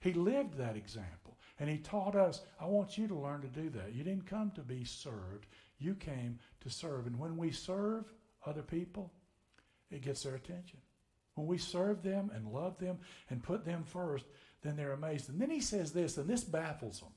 He 0.00 0.12
lived 0.14 0.56
that 0.56 0.76
example, 0.76 1.36
and 1.60 1.68
he 1.68 1.78
taught 1.78 2.16
us, 2.16 2.40
I 2.60 2.66
want 2.66 2.96
you 2.96 3.06
to 3.08 3.14
learn 3.14 3.42
to 3.42 3.48
do 3.48 3.68
that. 3.70 3.94
You 3.94 4.02
didn't 4.02 4.26
come 4.26 4.50
to 4.52 4.62
be 4.62 4.84
served, 4.84 5.46
you 5.78 5.94
came 5.94 6.38
to 6.62 6.70
serve. 6.70 7.06
And 7.06 7.18
when 7.18 7.36
we 7.36 7.50
serve 7.50 8.12
other 8.46 8.62
people, 8.62 9.12
it 9.90 10.02
gets 10.02 10.22
their 10.22 10.34
attention. 10.34 10.78
When 11.34 11.46
we 11.46 11.58
serve 11.58 12.02
them 12.02 12.30
and 12.34 12.52
love 12.52 12.78
them 12.78 12.98
and 13.30 13.42
put 13.42 13.64
them 13.64 13.84
first, 13.84 14.24
then 14.62 14.76
they're 14.76 14.92
amazed. 14.92 15.28
And 15.28 15.40
then 15.40 15.50
he 15.50 15.60
says 15.60 15.92
this, 15.92 16.16
and 16.16 16.28
this 16.28 16.44
baffles 16.44 17.00
them. 17.00 17.10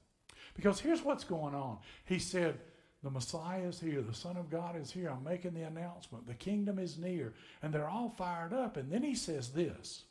Because 0.56 0.80
here's 0.80 1.04
what's 1.04 1.24
going 1.24 1.54
on. 1.54 1.78
He 2.06 2.18
said, 2.18 2.60
The 3.04 3.10
Messiah 3.10 3.68
is 3.68 3.80
here. 3.80 4.02
The 4.02 4.14
Son 4.14 4.38
of 4.38 4.50
God 4.50 4.76
is 4.76 4.92
here. 4.92 5.10
I'm 5.10 5.24
making 5.24 5.54
the 5.54 5.64
announcement. 5.64 6.26
The 6.26 6.34
kingdom 6.34 6.80
is 6.80 6.98
near. 6.98 7.34
And 7.62 7.74
they're 7.74 7.90
all 7.90 8.10
fired 8.18 8.54
up. 8.54 8.78
And 8.78 8.92
then 8.92 9.04
he 9.04 9.16
says 9.16 9.50
this, 9.50 10.04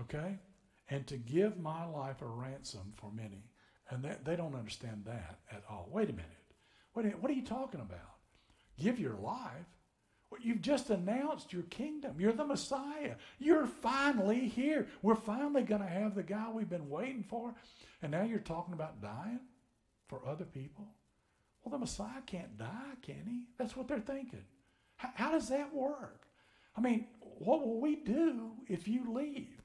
okay? 0.00 0.38
And 0.90 1.06
to 1.06 1.16
give 1.16 1.58
my 1.58 1.84
life 1.86 2.22
a 2.22 2.26
ransom 2.26 2.92
for 2.96 3.10
many. 3.12 3.44
And 3.88 4.04
that, 4.04 4.24
they 4.24 4.36
don't 4.36 4.54
understand 4.54 5.04
that 5.06 5.38
at 5.50 5.62
all. 5.70 5.88
Wait 5.90 6.10
a 6.10 6.12
minute. 6.12 6.30
Wait 6.94 7.18
what 7.20 7.30
are 7.30 7.34
you 7.34 7.44
talking 7.44 7.80
about? 7.80 8.16
Give 8.78 8.98
your 8.98 9.14
life? 9.14 9.66
Well, 10.30 10.40
you've 10.42 10.60
just 10.60 10.90
announced 10.90 11.52
your 11.52 11.62
kingdom. 11.64 12.16
You're 12.18 12.32
the 12.32 12.44
Messiah. 12.44 13.14
You're 13.38 13.66
finally 13.66 14.48
here. 14.48 14.88
We're 15.02 15.14
finally 15.14 15.62
going 15.62 15.82
to 15.82 15.86
have 15.86 16.14
the 16.14 16.22
guy 16.22 16.50
we've 16.50 16.68
been 16.68 16.90
waiting 16.90 17.22
for. 17.22 17.54
And 18.02 18.10
now 18.10 18.24
you're 18.24 18.40
talking 18.40 18.74
about 18.74 19.00
dying 19.00 19.40
for 20.08 20.26
other 20.26 20.44
people? 20.44 20.86
Well, 21.64 21.72
the 21.72 21.78
Messiah 21.78 22.22
can't 22.26 22.58
die, 22.58 22.94
can 23.02 23.24
he? 23.26 23.42
That's 23.58 23.76
what 23.76 23.88
they're 23.88 24.00
thinking. 24.00 24.44
How, 24.96 25.10
how 25.14 25.30
does 25.32 25.48
that 25.48 25.74
work? 25.74 26.26
I 26.76 26.80
mean, 26.80 27.06
what 27.20 27.60
will 27.60 27.80
we 27.80 27.96
do 27.96 28.52
if 28.68 28.86
you 28.86 29.12
leave? 29.12 29.62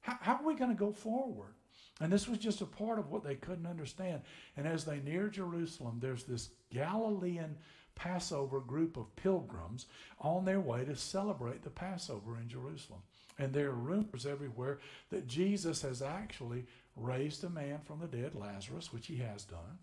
How, 0.00 0.18
how 0.20 0.34
are 0.36 0.46
we 0.46 0.54
going 0.54 0.70
to 0.70 0.76
go 0.76 0.92
forward? 0.92 1.54
And 2.00 2.12
this 2.12 2.28
was 2.28 2.38
just 2.38 2.60
a 2.60 2.66
part 2.66 2.98
of 2.98 3.10
what 3.10 3.24
they 3.24 3.36
couldn't 3.36 3.66
understand. 3.66 4.22
And 4.56 4.66
as 4.66 4.84
they 4.84 5.00
near 5.00 5.28
Jerusalem, 5.28 5.98
there's 6.00 6.24
this 6.24 6.50
Galilean 6.70 7.56
Passover 7.96 8.60
group 8.60 8.96
of 8.96 9.14
pilgrims 9.16 9.86
on 10.20 10.44
their 10.44 10.60
way 10.60 10.84
to 10.84 10.94
celebrate 10.94 11.62
the 11.62 11.70
Passover 11.70 12.36
in 12.38 12.48
Jerusalem. 12.48 13.00
And 13.38 13.52
there 13.52 13.70
are 13.70 13.74
rumors 13.74 14.24
everywhere 14.24 14.78
that 15.10 15.26
Jesus 15.26 15.82
has 15.82 16.00
actually 16.00 16.64
raised 16.94 17.42
a 17.42 17.50
man 17.50 17.80
from 17.84 17.98
the 17.98 18.06
dead, 18.06 18.34
Lazarus, 18.34 18.92
which 18.92 19.08
he 19.08 19.16
has 19.16 19.44
done, 19.44 19.78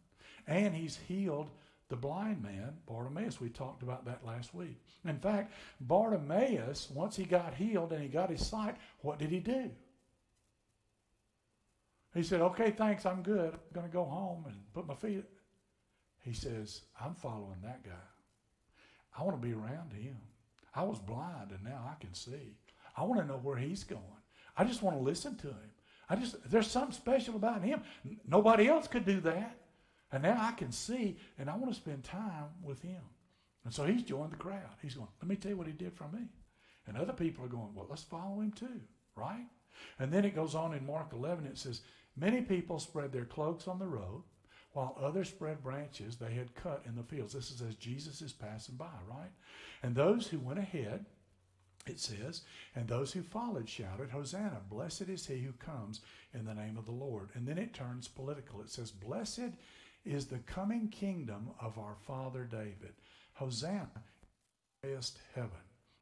and 0.47 0.73
he's 0.73 0.97
healed 1.07 1.49
the 1.89 1.95
blind 1.95 2.41
man, 2.41 2.73
Bartimaeus. 2.87 3.39
We 3.39 3.49
talked 3.49 3.83
about 3.83 4.05
that 4.05 4.25
last 4.25 4.55
week. 4.55 4.81
In 5.05 5.19
fact, 5.19 5.53
Bartimaeus, 5.81 6.89
once 6.89 7.15
he 7.15 7.25
got 7.25 7.53
healed 7.53 7.91
and 7.91 8.01
he 8.01 8.07
got 8.07 8.31
his 8.31 8.45
sight, 8.45 8.77
what 9.01 9.19
did 9.19 9.29
he 9.29 9.39
do? 9.39 9.69
He 12.13 12.23
said, 12.23 12.41
Okay, 12.41 12.71
thanks, 12.71 13.05
I'm 13.05 13.21
good. 13.21 13.53
I'm 13.53 13.59
going 13.73 13.87
to 13.87 13.93
go 13.93 14.05
home 14.05 14.45
and 14.47 14.55
put 14.73 14.87
my 14.87 14.95
feet. 14.95 15.25
He 16.23 16.33
says, 16.33 16.81
I'm 16.99 17.15
following 17.15 17.59
that 17.63 17.83
guy. 17.83 17.91
I 19.17 19.23
want 19.23 19.39
to 19.39 19.47
be 19.47 19.53
around 19.53 19.93
him. 19.93 20.17
I 20.73 20.83
was 20.83 20.99
blind 20.99 21.51
and 21.51 21.63
now 21.63 21.87
I 21.89 21.99
can 21.99 22.13
see. 22.13 22.57
I 22.97 23.03
want 23.03 23.21
to 23.21 23.27
know 23.27 23.39
where 23.41 23.57
he's 23.57 23.83
going. 23.83 24.01
I 24.57 24.63
just 24.63 24.81
want 24.81 24.97
to 24.97 25.03
listen 25.03 25.35
to 25.37 25.47
him. 25.47 25.71
I 26.09 26.15
just 26.15 26.35
there's 26.49 26.67
something 26.67 26.93
special 26.93 27.35
about 27.35 27.63
him. 27.63 27.83
Nobody 28.27 28.67
else 28.67 28.87
could 28.87 29.05
do 29.05 29.19
that. 29.21 29.57
And 30.11 30.23
now 30.23 30.37
I 30.39 30.51
can 30.51 30.71
see 30.71 31.17
and 31.37 31.49
I 31.49 31.55
want 31.55 31.73
to 31.73 31.79
spend 31.79 32.03
time 32.03 32.45
with 32.63 32.81
him. 32.81 33.01
And 33.65 33.73
so 33.73 33.85
he's 33.85 34.03
joined 34.03 34.31
the 34.31 34.37
crowd. 34.37 34.75
He's 34.81 34.95
going, 34.95 35.07
let 35.21 35.29
me 35.29 35.35
tell 35.35 35.51
you 35.51 35.57
what 35.57 35.67
he 35.67 35.73
did 35.73 35.93
for 35.93 36.07
me. 36.13 36.27
And 36.87 36.97
other 36.97 37.13
people 37.13 37.45
are 37.45 37.49
going, 37.49 37.73
well, 37.73 37.87
let's 37.89 38.03
follow 38.03 38.41
him 38.41 38.51
too, 38.51 38.81
right? 39.15 39.45
And 39.99 40.11
then 40.11 40.25
it 40.25 40.35
goes 40.35 40.55
on 40.55 40.73
in 40.73 40.85
Mark 40.85 41.13
11, 41.13 41.45
it 41.45 41.57
says, 41.57 41.81
Many 42.15 42.41
people 42.41 42.77
spread 42.77 43.11
their 43.11 43.25
cloaks 43.25 43.67
on 43.67 43.79
the 43.79 43.87
road, 43.87 44.23
while 44.73 44.97
others 44.99 45.29
spread 45.29 45.63
branches 45.63 46.17
they 46.17 46.33
had 46.33 46.55
cut 46.55 46.83
in 46.85 46.95
the 46.95 47.03
fields. 47.03 47.33
This 47.33 47.51
is 47.51 47.61
as 47.61 47.75
Jesus 47.75 48.21
is 48.21 48.33
passing 48.33 48.75
by, 48.75 48.91
right? 49.07 49.31
And 49.83 49.95
those 49.95 50.27
who 50.27 50.39
went 50.39 50.59
ahead, 50.59 51.05
it 51.85 51.99
says, 51.99 52.41
and 52.75 52.87
those 52.87 53.11
who 53.11 53.21
followed 53.21 53.69
shouted, 53.69 54.09
Hosanna, 54.09 54.61
blessed 54.69 55.09
is 55.09 55.25
he 55.25 55.39
who 55.39 55.53
comes 55.53 56.01
in 56.33 56.45
the 56.45 56.53
name 56.53 56.77
of 56.77 56.85
the 56.85 56.91
Lord. 56.91 57.29
And 57.35 57.47
then 57.47 57.57
it 57.57 57.73
turns 57.73 58.07
political. 58.07 58.61
It 58.61 58.69
says, 58.69 58.91
Blessed 58.91 59.53
is 60.05 60.25
the 60.25 60.39
coming 60.39 60.87
kingdom 60.89 61.51
of 61.59 61.77
our 61.77 61.95
father 62.07 62.43
David. 62.43 62.93
Hosanna, 63.33 63.89
highest 64.83 65.19
heaven. 65.35 65.51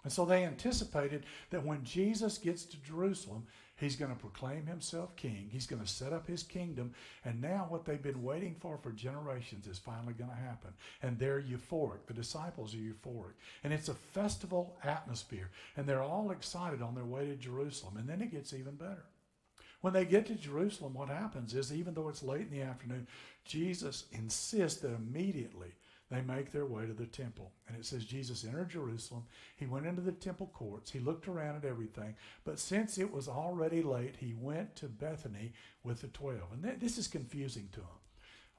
And 0.03 0.11
so 0.11 0.25
they 0.25 0.45
anticipated 0.45 1.25
that 1.51 1.65
when 1.65 1.83
Jesus 1.83 2.37
gets 2.37 2.65
to 2.65 2.81
Jerusalem, 2.81 3.45
He's 3.81 3.95
going 3.95 4.11
to 4.11 4.17
proclaim 4.17 4.67
himself 4.67 5.15
king. 5.15 5.49
He's 5.51 5.65
going 5.65 5.81
to 5.81 5.87
set 5.87 6.13
up 6.13 6.27
his 6.27 6.43
kingdom. 6.43 6.93
And 7.25 7.41
now, 7.41 7.65
what 7.67 7.83
they've 7.83 8.01
been 8.01 8.21
waiting 8.21 8.55
for 8.59 8.77
for 8.77 8.91
generations 8.91 9.65
is 9.65 9.79
finally 9.79 10.13
going 10.13 10.29
to 10.29 10.35
happen. 10.35 10.71
And 11.01 11.17
they're 11.17 11.41
euphoric. 11.41 12.05
The 12.05 12.13
disciples 12.13 12.75
are 12.75 12.77
euphoric. 12.77 13.33
And 13.63 13.73
it's 13.73 13.89
a 13.89 13.95
festival 13.95 14.77
atmosphere. 14.83 15.49
And 15.75 15.87
they're 15.87 16.03
all 16.03 16.29
excited 16.29 16.83
on 16.83 16.93
their 16.93 17.05
way 17.05 17.25
to 17.25 17.35
Jerusalem. 17.35 17.97
And 17.97 18.07
then 18.07 18.21
it 18.21 18.31
gets 18.31 18.53
even 18.53 18.75
better. 18.75 19.05
When 19.81 19.93
they 19.93 20.05
get 20.05 20.27
to 20.27 20.35
Jerusalem, 20.35 20.93
what 20.93 21.09
happens 21.09 21.55
is, 21.55 21.73
even 21.73 21.95
though 21.95 22.09
it's 22.09 22.21
late 22.21 22.41
in 22.41 22.51
the 22.51 22.61
afternoon, 22.61 23.07
Jesus 23.45 24.05
insists 24.11 24.81
that 24.81 24.93
immediately 24.93 25.73
they 26.11 26.21
make 26.21 26.51
their 26.51 26.65
way 26.65 26.85
to 26.85 26.93
the 26.93 27.05
temple. 27.05 27.53
And 27.67 27.77
it 27.77 27.85
says 27.85 28.03
Jesus 28.03 28.43
entered 28.43 28.69
Jerusalem. 28.69 29.23
He 29.55 29.65
went 29.65 29.85
into 29.85 30.01
the 30.01 30.11
temple 30.11 30.51
courts. 30.53 30.91
He 30.91 30.99
looked 30.99 31.29
around 31.29 31.55
at 31.55 31.65
everything. 31.65 32.15
But 32.43 32.59
since 32.59 32.97
it 32.97 33.11
was 33.11 33.29
already 33.29 33.81
late, 33.81 34.17
he 34.19 34.33
went 34.37 34.75
to 34.75 34.87
Bethany 34.87 35.53
with 35.83 36.01
the 36.01 36.09
12. 36.09 36.39
And 36.51 36.63
th- 36.63 36.79
this 36.79 36.97
is 36.97 37.07
confusing 37.07 37.69
to 37.71 37.79
him. 37.79 37.87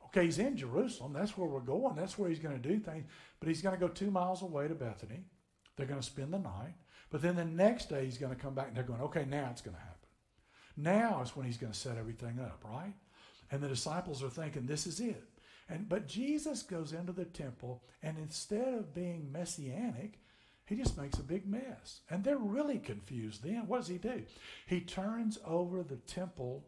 Okay, 0.06 0.24
he's 0.24 0.38
in 0.38 0.56
Jerusalem. 0.56 1.12
That's 1.12 1.36
where 1.36 1.48
we're 1.48 1.60
going. 1.60 1.94
That's 1.94 2.18
where 2.18 2.30
he's 2.30 2.38
going 2.38 2.60
to 2.60 2.68
do 2.68 2.78
things. 2.78 3.04
But 3.38 3.48
he's 3.48 3.62
going 3.62 3.78
to 3.78 3.80
go 3.80 3.88
two 3.88 4.10
miles 4.10 4.40
away 4.40 4.66
to 4.68 4.74
Bethany. 4.74 5.24
They're 5.76 5.86
going 5.86 6.00
to 6.00 6.06
spend 6.06 6.32
the 6.32 6.38
night. 6.38 6.74
But 7.10 7.20
then 7.20 7.36
the 7.36 7.44
next 7.44 7.90
day, 7.90 8.06
he's 8.06 8.18
going 8.18 8.34
to 8.34 8.40
come 8.40 8.54
back 8.54 8.68
and 8.68 8.76
they're 8.76 8.82
going, 8.82 9.02
okay, 9.02 9.26
now 9.28 9.48
it's 9.50 9.60
going 9.60 9.76
to 9.76 9.82
happen. 9.82 9.98
Now 10.74 11.20
is 11.22 11.36
when 11.36 11.44
he's 11.44 11.58
going 11.58 11.72
to 11.72 11.78
set 11.78 11.98
everything 11.98 12.40
up, 12.40 12.64
right? 12.64 12.94
And 13.50 13.62
the 13.62 13.68
disciples 13.68 14.22
are 14.22 14.30
thinking, 14.30 14.64
this 14.64 14.86
is 14.86 15.00
it. 15.00 15.22
And 15.72 15.88
but 15.88 16.06
Jesus 16.06 16.62
goes 16.62 16.92
into 16.92 17.12
the 17.12 17.24
temple, 17.24 17.82
and 18.02 18.18
instead 18.18 18.74
of 18.74 18.94
being 18.94 19.32
messianic, 19.32 20.18
he 20.66 20.76
just 20.76 20.98
makes 20.98 21.18
a 21.18 21.22
big 21.22 21.46
mess. 21.48 22.00
And 22.10 22.22
they're 22.22 22.36
really 22.36 22.78
confused 22.78 23.42
then. 23.42 23.66
What 23.66 23.78
does 23.78 23.88
he 23.88 23.96
do? 23.96 24.22
He 24.66 24.80
turns 24.80 25.38
over 25.46 25.82
the 25.82 25.96
temple 25.96 26.66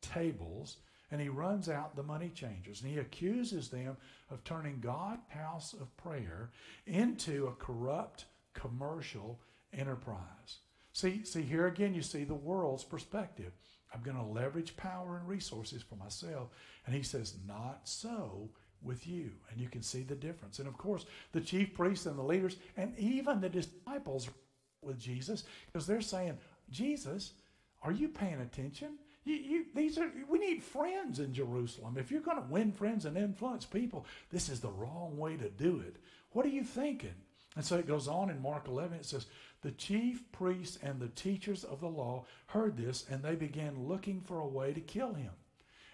tables 0.00 0.78
and 1.10 1.20
he 1.20 1.28
runs 1.28 1.68
out 1.68 1.94
the 1.94 2.02
money 2.02 2.30
changers 2.30 2.80
and 2.80 2.90
he 2.90 2.98
accuses 2.98 3.68
them 3.68 3.96
of 4.30 4.42
turning 4.44 4.80
God's 4.80 5.22
house 5.28 5.72
of 5.72 5.94
prayer 5.96 6.50
into 6.86 7.46
a 7.46 7.64
corrupt 7.64 8.24
commercial 8.54 9.40
enterprise. 9.72 10.58
See, 10.92 11.24
see 11.24 11.42
here 11.42 11.66
again 11.66 11.94
you 11.94 12.02
see 12.02 12.24
the 12.24 12.34
world's 12.34 12.84
perspective. 12.84 13.52
I'm 13.94 14.02
going 14.02 14.16
to 14.16 14.22
leverage 14.22 14.76
power 14.76 15.16
and 15.16 15.28
resources 15.28 15.82
for 15.82 15.96
myself. 15.96 16.48
And 16.86 16.94
he 16.94 17.02
says, 17.02 17.34
Not 17.46 17.80
so 17.84 18.50
with 18.82 19.06
you. 19.06 19.30
And 19.50 19.60
you 19.60 19.68
can 19.68 19.82
see 19.82 20.02
the 20.02 20.14
difference. 20.14 20.58
And 20.58 20.68
of 20.68 20.76
course, 20.76 21.06
the 21.32 21.40
chief 21.40 21.74
priests 21.74 22.06
and 22.06 22.18
the 22.18 22.22
leaders, 22.22 22.56
and 22.76 22.96
even 22.98 23.40
the 23.40 23.48
disciples 23.48 24.28
with 24.82 24.98
Jesus, 24.98 25.44
because 25.66 25.86
they're 25.86 26.00
saying, 26.00 26.38
Jesus, 26.70 27.32
are 27.82 27.92
you 27.92 28.08
paying 28.08 28.40
attention? 28.40 28.98
You, 29.24 29.34
you, 29.36 29.64
these 29.74 29.96
are 29.98 30.10
we 30.28 30.38
need 30.38 30.62
friends 30.62 31.18
in 31.18 31.32
Jerusalem. 31.32 31.96
If 31.98 32.10
you're 32.10 32.20
going 32.20 32.42
to 32.42 32.52
win 32.52 32.72
friends 32.72 33.06
and 33.06 33.16
influence 33.16 33.64
people, 33.64 34.04
this 34.30 34.50
is 34.50 34.60
the 34.60 34.70
wrong 34.70 35.16
way 35.16 35.36
to 35.36 35.48
do 35.48 35.82
it. 35.86 35.96
What 36.32 36.44
are 36.44 36.50
you 36.50 36.64
thinking? 36.64 37.14
And 37.56 37.64
so 37.64 37.76
it 37.76 37.86
goes 37.86 38.08
on 38.08 38.30
in 38.30 38.42
Mark 38.42 38.68
11. 38.68 38.98
It 38.98 39.06
says, 39.06 39.26
The 39.64 39.72
chief 39.72 40.30
priests 40.30 40.78
and 40.82 41.00
the 41.00 41.08
teachers 41.08 41.64
of 41.64 41.80
the 41.80 41.88
law 41.88 42.26
heard 42.48 42.76
this, 42.76 43.06
and 43.08 43.22
they 43.22 43.34
began 43.34 43.88
looking 43.88 44.20
for 44.20 44.38
a 44.38 44.46
way 44.46 44.74
to 44.74 44.80
kill 44.80 45.14
him. 45.14 45.30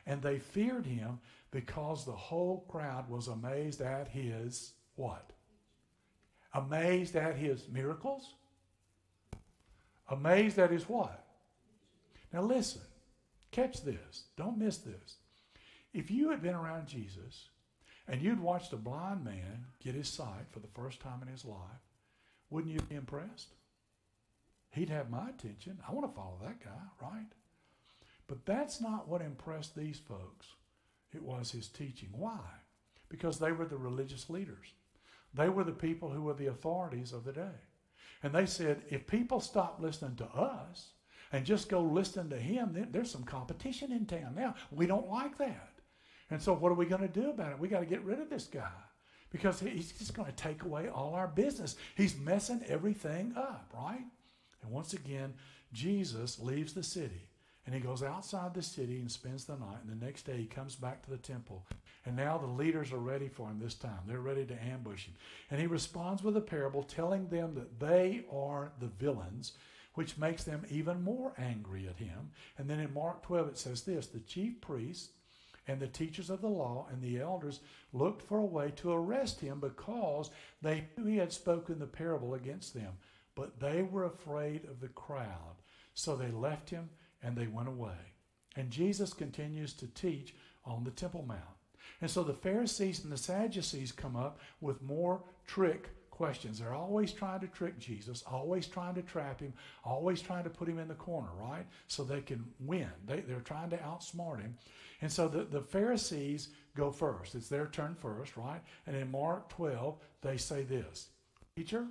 And 0.05 0.21
they 0.21 0.41
feared 0.41 0.87
him 0.87 1.21
because 1.53 2.05
the 2.05 2.11
whole 2.11 2.65
crowd 2.69 3.09
was 3.09 3.29
amazed 3.29 3.81
at 3.81 4.09
his 4.09 4.73
what? 4.97 5.31
Amazed 6.53 7.15
at 7.15 7.37
his 7.37 7.69
miracles? 7.69 8.35
Amazed 10.09 10.59
at 10.59 10.73
his 10.73 10.89
what? 10.89 11.25
Now 12.33 12.43
listen, 12.43 12.83
catch 13.53 13.85
this. 13.85 14.25
Don't 14.37 14.59
miss 14.59 14.79
this. 14.79 15.19
If 15.95 16.11
you 16.11 16.31
had 16.31 16.43
been 16.43 16.57
around 16.57 16.89
Jesus 16.89 17.51
and 18.09 18.21
you'd 18.21 18.41
watched 18.41 18.73
a 18.73 18.77
blind 18.77 19.23
man 19.25 19.67
get 19.81 19.95
his 19.95 20.09
sight 20.09 20.47
for 20.51 20.59
the 20.59 20.67
first 20.75 20.99
time 20.99 21.23
in 21.23 21.29
his 21.29 21.45
life, 21.45 21.87
wouldn't 22.51 22.75
you 22.75 22.81
be 22.81 22.97
impressed? 22.97 23.55
He'd 24.71 24.91
have 24.91 25.11
my 25.11 25.29
attention. 25.29 25.79
I 25.87 25.93
want 25.93 26.09
to 26.09 26.15
follow 26.15 26.39
that 26.43 26.63
guy, 26.63 26.71
right? 27.03 27.27
But 28.29 28.47
that's 28.47 28.81
not 28.81 29.09
what 29.09 29.23
impressed 29.23 29.75
these 29.75 29.99
folks. 29.99 30.47
It 31.13 31.23
was 31.23 31.51
his 31.51 31.69
teaching. 31.69 32.11
Why? 32.13 32.41
Because 33.09 33.39
they 33.39 33.51
were 33.51 33.67
the 33.67 33.77
religious 33.77 34.31
leaders. 34.31 34.75
They 35.35 35.49
were 35.49 35.65
the 35.65 35.73
people 35.73 36.11
who 36.11 36.23
were 36.23 36.35
the 36.35 36.47
authorities 36.47 37.13
of 37.13 37.25
the 37.25 37.33
day. 37.33 37.59
And 38.23 38.33
they 38.33 38.47
said, 38.47 38.83
if 38.89 39.07
people 39.07 39.41
stop 39.41 39.81
listening 39.81 40.17
to 40.17 40.27
us 40.27 40.93
and 41.33 41.45
just 41.45 41.69
go 41.69 41.81
listen 41.81 42.31
to 42.31 42.37
him, 42.37 42.73
then 42.73 42.89
there's 42.91 43.11
some 43.11 43.25
competition 43.25 43.93
in 43.93 44.07
town. 44.07 44.35
Now, 44.37 44.55
we 44.71 44.87
don't 44.87 45.09
like 45.09 45.39
that. 45.39 45.73
And 46.31 46.41
so, 46.41 46.53
what 46.53 46.71
are 46.71 46.77
we 46.77 46.87
going 46.87 47.03
to 47.03 47.09
do 47.09 47.31
about 47.31 47.53
it? 47.53 47.59
We 47.59 47.69
got 47.69 47.81
to 47.81 47.87
get 47.87 48.05
rid 48.05 48.21
of 48.21 48.31
this 48.31 48.45
guy 48.45 48.71
because 49.31 49.59
he's 49.59 49.93
just 49.93 50.15
going 50.15 50.29
to 50.31 50.37
take 50.37 50.63
away 50.63 50.89
all 50.89 51.15
our 51.15 51.27
business. 51.27 51.77
He's 51.97 52.17
messing 52.17 52.63
everything 52.69 53.33
up, 53.37 53.73
right? 53.75 54.05
And 54.63 54.71
once 54.71 54.93
again, 54.93 55.35
Jesus 55.73 56.39
leaves 56.39 56.73
the 56.73 56.83
city 56.83 57.31
and 57.67 57.75
he 57.75 57.81
goes 57.81 58.03
outside 58.03 58.55
the 58.55 58.63
city 58.63 58.99
and 58.99 59.11
spends 59.11 59.45
the 59.45 59.57
night. 59.57 59.79
And 59.87 60.01
the 60.01 60.05
next 60.05 60.23
day 60.23 60.39
he 60.39 60.47
comes 60.47 60.75
back 60.75 61.03
to 61.05 61.11
the 61.11 61.19
temple. 61.19 61.67
And 62.05 62.17
now 62.17 62.39
the 62.39 62.47
leaders 62.47 62.93
are 62.93 62.99
ready 62.99 63.29
for 63.29 63.49
him 63.49 63.59
this 63.61 63.75
time. 63.75 64.01
They're 64.07 64.21
ready 64.21 64.45
to 64.47 64.65
ambush 64.65 65.05
him. 65.07 65.15
And 65.51 65.61
he 65.61 65.67
responds 65.67 66.23
with 66.23 66.37
a 66.37 66.41
parable 66.41 66.83
telling 66.83 67.29
them 67.29 67.55
that 67.55 67.79
they 67.79 68.25
are 68.33 68.73
the 68.81 68.87
villains, 68.87 69.53
which 69.95 70.19
makes 70.19 70.43
them 70.43 70.65
even 70.71 71.03
more 71.03 71.35
angry 71.39 71.87
at 71.87 71.99
him. 71.99 72.31
And 72.59 72.69
then 72.69 72.81
in 72.81 72.95
Mark 72.95 73.23
12 73.23 73.49
it 73.49 73.59
says 73.59 73.83
this 73.83 74.07
the 74.07 74.21
chief 74.21 74.61
priests 74.61 75.11
and 75.69 75.79
the 75.79 75.87
teachers 75.87 76.31
of 76.31 76.41
the 76.41 76.49
law 76.49 76.87
and 76.91 77.03
the 77.03 77.21
elders 77.21 77.61
looked 77.93 78.23
for 78.23 78.39
a 78.39 78.45
way 78.45 78.73
to 78.77 78.93
arrest 78.93 79.41
him 79.41 79.61
because 79.61 80.31
they 80.63 80.87
knew 80.97 81.05
he 81.05 81.19
had 81.19 81.33
spoken 81.33 81.79
the 81.79 81.87
parable 81.87 82.35
against 82.35 82.75
them. 82.75 82.95
But 83.41 83.59
they 83.59 83.81
were 83.81 84.05
afraid 84.05 84.67
of 84.67 84.81
the 84.81 84.89
crowd. 84.89 85.57
So 85.95 86.15
they 86.15 86.31
left 86.31 86.69
him 86.69 86.91
and 87.23 87.35
they 87.35 87.47
went 87.47 87.69
away. 87.69 87.97
And 88.55 88.71
Jesus 88.71 89.15
continues 89.15 89.73
to 89.75 89.87
teach 89.87 90.35
on 90.67 90.85
the 90.85 90.91
Temple 90.91 91.25
Mount. 91.27 91.41
And 92.03 92.11
so 92.11 92.23
the 92.23 92.35
Pharisees 92.35 93.03
and 93.03 93.11
the 93.11 93.17
Sadducees 93.17 93.93
come 93.93 94.15
up 94.15 94.41
with 94.61 94.83
more 94.83 95.23
trick 95.47 95.89
questions. 96.11 96.59
They're 96.59 96.75
always 96.75 97.15
trying 97.15 97.41
to 97.41 97.47
trick 97.47 97.79
Jesus, 97.79 98.23
always 98.31 98.67
trying 98.67 98.95
to 98.97 99.03
trap 99.03 99.41
him, 99.41 99.55
always 99.87 100.21
trying 100.21 100.45
to 100.45 100.51
put 100.51 100.69
him 100.69 100.79
in 100.79 100.89
the 100.89 100.95
corner, 100.95 101.31
right? 101.41 101.65
So 101.87 102.05
they 102.05 102.21
can 102.21 102.45
win. 102.59 102.91
They, 103.07 103.21
they're 103.21 103.41
trying 103.41 103.71
to 103.71 103.79
outsmart 103.79 104.43
him. 104.43 104.55
And 105.01 105.11
so 105.11 105.29
the, 105.29 105.45
the 105.45 105.63
Pharisees 105.63 106.51
go 106.77 106.91
first. 106.91 107.35
It's 107.35 107.49
their 107.49 107.69
turn 107.69 107.95
first, 107.95 108.37
right? 108.37 108.61
And 108.87 108.95
in 108.95 109.11
Mark 109.11 109.49
12, 109.49 109.97
they 110.21 110.37
say 110.37 110.63
this 110.63 111.09
Teacher, 111.57 111.87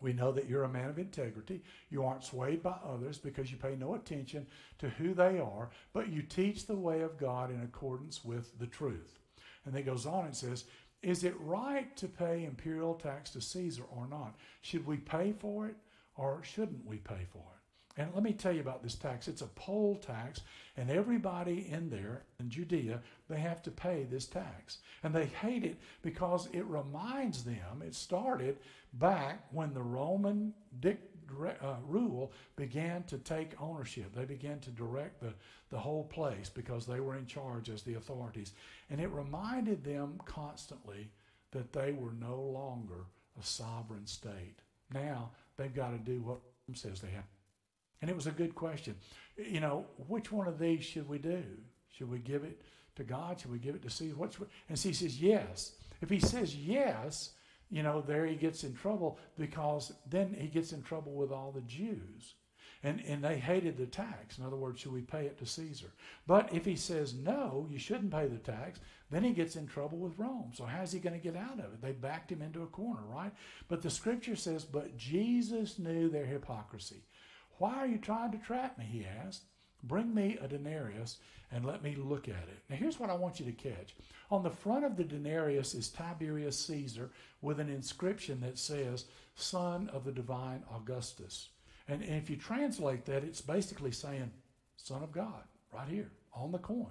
we 0.00 0.12
know 0.12 0.30
that 0.32 0.48
you're 0.48 0.64
a 0.64 0.68
man 0.68 0.90
of 0.90 0.98
integrity. 0.98 1.62
You 1.88 2.04
aren't 2.04 2.24
swayed 2.24 2.62
by 2.62 2.76
others 2.84 3.18
because 3.18 3.50
you 3.50 3.56
pay 3.56 3.76
no 3.76 3.94
attention 3.94 4.46
to 4.78 4.90
who 4.90 5.14
they 5.14 5.38
are, 5.38 5.70
but 5.92 6.08
you 6.08 6.22
teach 6.22 6.66
the 6.66 6.76
way 6.76 7.00
of 7.00 7.18
God 7.18 7.50
in 7.50 7.62
accordance 7.62 8.24
with 8.24 8.58
the 8.58 8.66
truth. 8.66 9.18
And 9.64 9.74
then 9.74 9.84
goes 9.84 10.06
on 10.06 10.26
and 10.26 10.36
says, 10.36 10.64
Is 11.02 11.24
it 11.24 11.34
right 11.40 11.96
to 11.96 12.08
pay 12.08 12.44
imperial 12.44 12.94
tax 12.94 13.30
to 13.30 13.40
Caesar 13.40 13.84
or 13.84 14.06
not? 14.06 14.36
Should 14.60 14.86
we 14.86 14.98
pay 14.98 15.32
for 15.32 15.66
it 15.66 15.76
or 16.14 16.40
shouldn't 16.42 16.86
we 16.86 16.98
pay 16.98 17.26
for 17.32 17.38
it? 17.38 17.55
And 17.98 18.10
let 18.12 18.22
me 18.22 18.32
tell 18.32 18.52
you 18.52 18.60
about 18.60 18.82
this 18.82 18.94
tax. 18.94 19.26
It's 19.26 19.40
a 19.40 19.46
poll 19.46 19.96
tax, 19.96 20.42
and 20.76 20.90
everybody 20.90 21.66
in 21.70 21.88
there 21.88 22.24
in 22.38 22.50
Judea, 22.50 23.00
they 23.28 23.38
have 23.38 23.62
to 23.62 23.70
pay 23.70 24.04
this 24.04 24.26
tax. 24.26 24.78
And 25.02 25.14
they 25.14 25.26
hate 25.26 25.64
it 25.64 25.78
because 26.02 26.48
it 26.52 26.66
reminds 26.66 27.42
them, 27.44 27.82
it 27.84 27.94
started 27.94 28.58
back 28.92 29.46
when 29.50 29.72
the 29.72 29.82
Roman 29.82 30.52
dic- 30.80 31.10
uh, 31.62 31.76
rule 31.88 32.32
began 32.54 33.02
to 33.04 33.18
take 33.18 33.60
ownership. 33.60 34.14
They 34.14 34.26
began 34.26 34.60
to 34.60 34.70
direct 34.70 35.20
the, 35.20 35.32
the 35.70 35.78
whole 35.78 36.04
place 36.04 36.50
because 36.50 36.86
they 36.86 37.00
were 37.00 37.16
in 37.16 37.26
charge 37.26 37.70
as 37.70 37.82
the 37.82 37.94
authorities. 37.94 38.52
And 38.90 39.00
it 39.00 39.08
reminded 39.08 39.82
them 39.82 40.20
constantly 40.24 41.08
that 41.52 41.72
they 41.72 41.92
were 41.92 42.12
no 42.12 42.40
longer 42.40 43.06
a 43.40 43.44
sovereign 43.44 44.06
state. 44.06 44.60
Now 44.92 45.30
they've 45.56 45.74
got 45.74 45.90
to 45.90 45.98
do 45.98 46.20
what 46.20 46.38
says 46.74 47.00
they 47.00 47.10
have 47.10 47.24
and 48.00 48.10
it 48.10 48.16
was 48.16 48.26
a 48.26 48.32
good 48.32 48.54
question. 48.54 48.94
You 49.36 49.60
know, 49.60 49.86
which 50.08 50.32
one 50.32 50.48
of 50.48 50.58
these 50.58 50.84
should 50.84 51.08
we 51.08 51.18
do? 51.18 51.42
Should 51.90 52.10
we 52.10 52.18
give 52.18 52.44
it 52.44 52.62
to 52.96 53.04
God? 53.04 53.40
Should 53.40 53.52
we 53.52 53.58
give 53.58 53.74
it 53.74 53.82
to 53.82 53.90
Caesar? 53.90 54.16
What's, 54.16 54.38
and 54.68 54.78
he 54.78 54.92
says, 54.92 55.20
yes. 55.20 55.72
If 56.02 56.10
he 56.10 56.20
says 56.20 56.54
yes, 56.54 57.30
you 57.70 57.82
know, 57.82 58.00
there 58.00 58.26
he 58.26 58.36
gets 58.36 58.64
in 58.64 58.74
trouble 58.74 59.18
because 59.36 59.92
then 60.08 60.36
he 60.38 60.48
gets 60.48 60.72
in 60.72 60.82
trouble 60.82 61.12
with 61.12 61.32
all 61.32 61.52
the 61.52 61.62
Jews. 61.62 62.34
And, 62.82 63.02
and 63.06 63.24
they 63.24 63.38
hated 63.38 63.78
the 63.78 63.86
tax. 63.86 64.38
In 64.38 64.44
other 64.44 64.56
words, 64.56 64.80
should 64.80 64.92
we 64.92 65.00
pay 65.00 65.24
it 65.24 65.38
to 65.38 65.46
Caesar? 65.46 65.90
But 66.26 66.52
if 66.52 66.64
he 66.64 66.76
says 66.76 67.14
no, 67.14 67.66
you 67.70 67.78
shouldn't 67.78 68.12
pay 68.12 68.26
the 68.26 68.36
tax, 68.36 68.78
then 69.10 69.24
he 69.24 69.32
gets 69.32 69.56
in 69.56 69.66
trouble 69.66 69.98
with 69.98 70.18
Rome. 70.18 70.52
So 70.54 70.64
how's 70.64 70.92
he 70.92 71.00
going 71.00 71.18
to 71.18 71.22
get 71.22 71.36
out 71.36 71.58
of 71.58 71.72
it? 71.72 71.82
They 71.82 71.92
backed 71.92 72.30
him 72.30 72.42
into 72.42 72.62
a 72.62 72.66
corner, 72.66 73.02
right? 73.08 73.32
But 73.68 73.82
the 73.82 73.90
scripture 73.90 74.36
says, 74.36 74.64
but 74.64 74.96
Jesus 74.96 75.78
knew 75.78 76.08
their 76.08 76.26
hypocrisy. 76.26 77.02
Why 77.58 77.74
are 77.76 77.86
you 77.86 77.98
trying 77.98 78.32
to 78.32 78.38
trap 78.38 78.78
me? 78.78 78.84
He 78.84 79.06
asked. 79.06 79.42
Bring 79.82 80.14
me 80.14 80.38
a 80.40 80.48
denarius 80.48 81.18
and 81.52 81.64
let 81.64 81.82
me 81.82 81.94
look 81.96 82.28
at 82.28 82.34
it. 82.34 82.62
Now, 82.68 82.76
here's 82.76 82.98
what 82.98 83.10
I 83.10 83.14
want 83.14 83.38
you 83.38 83.46
to 83.46 83.52
catch. 83.52 83.94
On 84.30 84.42
the 84.42 84.50
front 84.50 84.84
of 84.84 84.96
the 84.96 85.04
denarius 85.04 85.74
is 85.74 85.88
Tiberius 85.88 86.58
Caesar 86.66 87.10
with 87.40 87.60
an 87.60 87.68
inscription 87.68 88.40
that 88.40 88.58
says, 88.58 89.04
Son 89.36 89.88
of 89.92 90.04
the 90.04 90.12
Divine 90.12 90.62
Augustus. 90.74 91.50
And, 91.88 92.02
and 92.02 92.14
if 92.14 92.28
you 92.28 92.36
translate 92.36 93.04
that, 93.04 93.22
it's 93.22 93.40
basically 93.40 93.92
saying, 93.92 94.30
Son 94.76 95.02
of 95.02 95.12
God, 95.12 95.44
right 95.72 95.88
here 95.88 96.10
on 96.34 96.50
the 96.50 96.58
coin. 96.58 96.90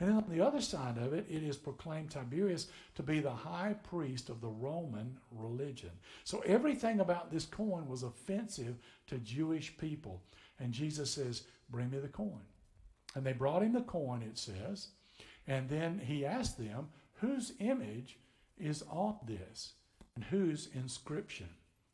And 0.00 0.08
then 0.08 0.16
on 0.16 0.30
the 0.30 0.44
other 0.44 0.62
side 0.62 0.96
of 0.96 1.12
it, 1.12 1.26
it 1.28 1.42
is 1.42 1.58
proclaimed 1.58 2.10
Tiberius 2.10 2.68
to 2.94 3.02
be 3.02 3.20
the 3.20 3.30
high 3.30 3.74
priest 3.90 4.30
of 4.30 4.40
the 4.40 4.48
Roman 4.48 5.18
religion. 5.30 5.90
So 6.24 6.40
everything 6.46 7.00
about 7.00 7.30
this 7.30 7.44
coin 7.44 7.86
was 7.86 8.02
offensive 8.02 8.76
to 9.08 9.18
Jewish 9.18 9.76
people. 9.76 10.22
And 10.58 10.72
Jesus 10.72 11.10
says, 11.10 11.42
Bring 11.68 11.90
me 11.90 11.98
the 11.98 12.08
coin. 12.08 12.40
And 13.14 13.24
they 13.24 13.34
brought 13.34 13.62
him 13.62 13.74
the 13.74 13.82
coin, 13.82 14.22
it 14.22 14.38
says. 14.38 14.88
And 15.46 15.68
then 15.68 16.00
he 16.02 16.24
asked 16.24 16.58
them, 16.58 16.88
Whose 17.20 17.52
image 17.60 18.18
is 18.58 18.82
on 18.90 19.16
this? 19.26 19.74
And 20.16 20.24
whose 20.24 20.70
inscription? 20.74 21.48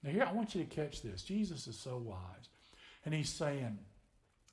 Now, 0.04 0.12
here, 0.12 0.24
I 0.24 0.32
want 0.32 0.54
you 0.54 0.62
to 0.62 0.70
catch 0.70 1.02
this. 1.02 1.22
Jesus 1.22 1.66
is 1.66 1.76
so 1.76 1.96
wise. 1.96 2.48
And 3.04 3.12
he's 3.12 3.28
saying, 3.28 3.78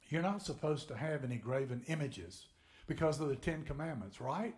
You're 0.09 0.23
not 0.23 0.41
supposed 0.41 0.87
to 0.87 0.97
have 0.97 1.23
any 1.23 1.35
graven 1.35 1.83
images 1.87 2.47
because 2.93 3.19
of 3.19 3.27
the 3.27 3.35
Ten 3.35 3.63
Commandments, 3.63 4.21
right? 4.21 4.53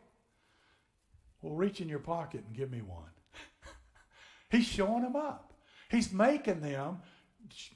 Well, 1.41 1.55
reach 1.55 1.79
in 1.79 1.87
your 1.87 1.99
pocket 1.99 2.43
and 2.45 2.53
give 2.55 2.69
me 2.69 2.81
one. 2.81 3.11
He's 4.51 4.65
showing 4.65 5.03
them 5.03 5.15
up. 5.15 5.53
He's 5.89 6.11
making 6.11 6.59
them 6.59 6.97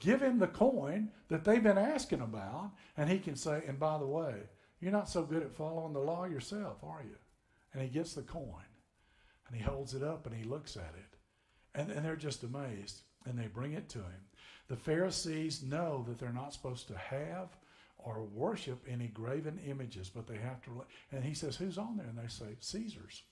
give 0.00 0.20
him 0.20 0.38
the 0.38 0.48
coin 0.48 1.10
that 1.28 1.44
they've 1.44 1.62
been 1.62 1.78
asking 1.78 2.20
about, 2.20 2.72
and 2.98 3.08
he 3.08 3.18
can 3.18 3.36
say, 3.36 3.62
and 3.66 3.78
by 3.78 3.96
the 3.98 4.06
way, 4.06 4.34
you're 4.80 4.92
not 4.92 5.08
so 5.08 5.22
good 5.22 5.42
at 5.42 5.54
following 5.54 5.94
the 5.94 6.00
law 6.00 6.26
yourself, 6.26 6.84
are 6.84 7.02
you? 7.02 7.16
And 7.72 7.82
he 7.82 7.88
gets 7.88 8.12
the 8.12 8.22
coin, 8.22 8.68
and 9.46 9.56
he 9.56 9.62
holds 9.62 9.94
it 9.94 10.02
up, 10.02 10.26
and 10.26 10.34
he 10.34 10.44
looks 10.44 10.76
at 10.76 10.94
it. 10.94 11.16
And, 11.74 11.90
and 11.90 12.04
they're 12.04 12.16
just 12.16 12.42
amazed, 12.42 13.00
and 13.24 13.38
they 13.38 13.46
bring 13.46 13.72
it 13.72 13.88
to 13.90 13.98
him. 13.98 14.26
The 14.68 14.76
Pharisees 14.76 15.62
know 15.62 16.04
that 16.06 16.18
they're 16.18 16.32
not 16.32 16.52
supposed 16.52 16.88
to 16.88 16.98
have 16.98 17.56
or 18.04 18.22
worship 18.22 18.84
any 18.88 19.08
graven 19.08 19.58
images, 19.66 20.08
but 20.08 20.26
they 20.26 20.38
have 20.38 20.62
to. 20.62 20.84
And 21.12 21.24
he 21.24 21.34
says, 21.34 21.56
Who's 21.56 21.78
on 21.78 21.96
there? 21.96 22.06
And 22.06 22.18
they 22.18 22.28
say, 22.28 22.56
Caesar's. 22.60 23.22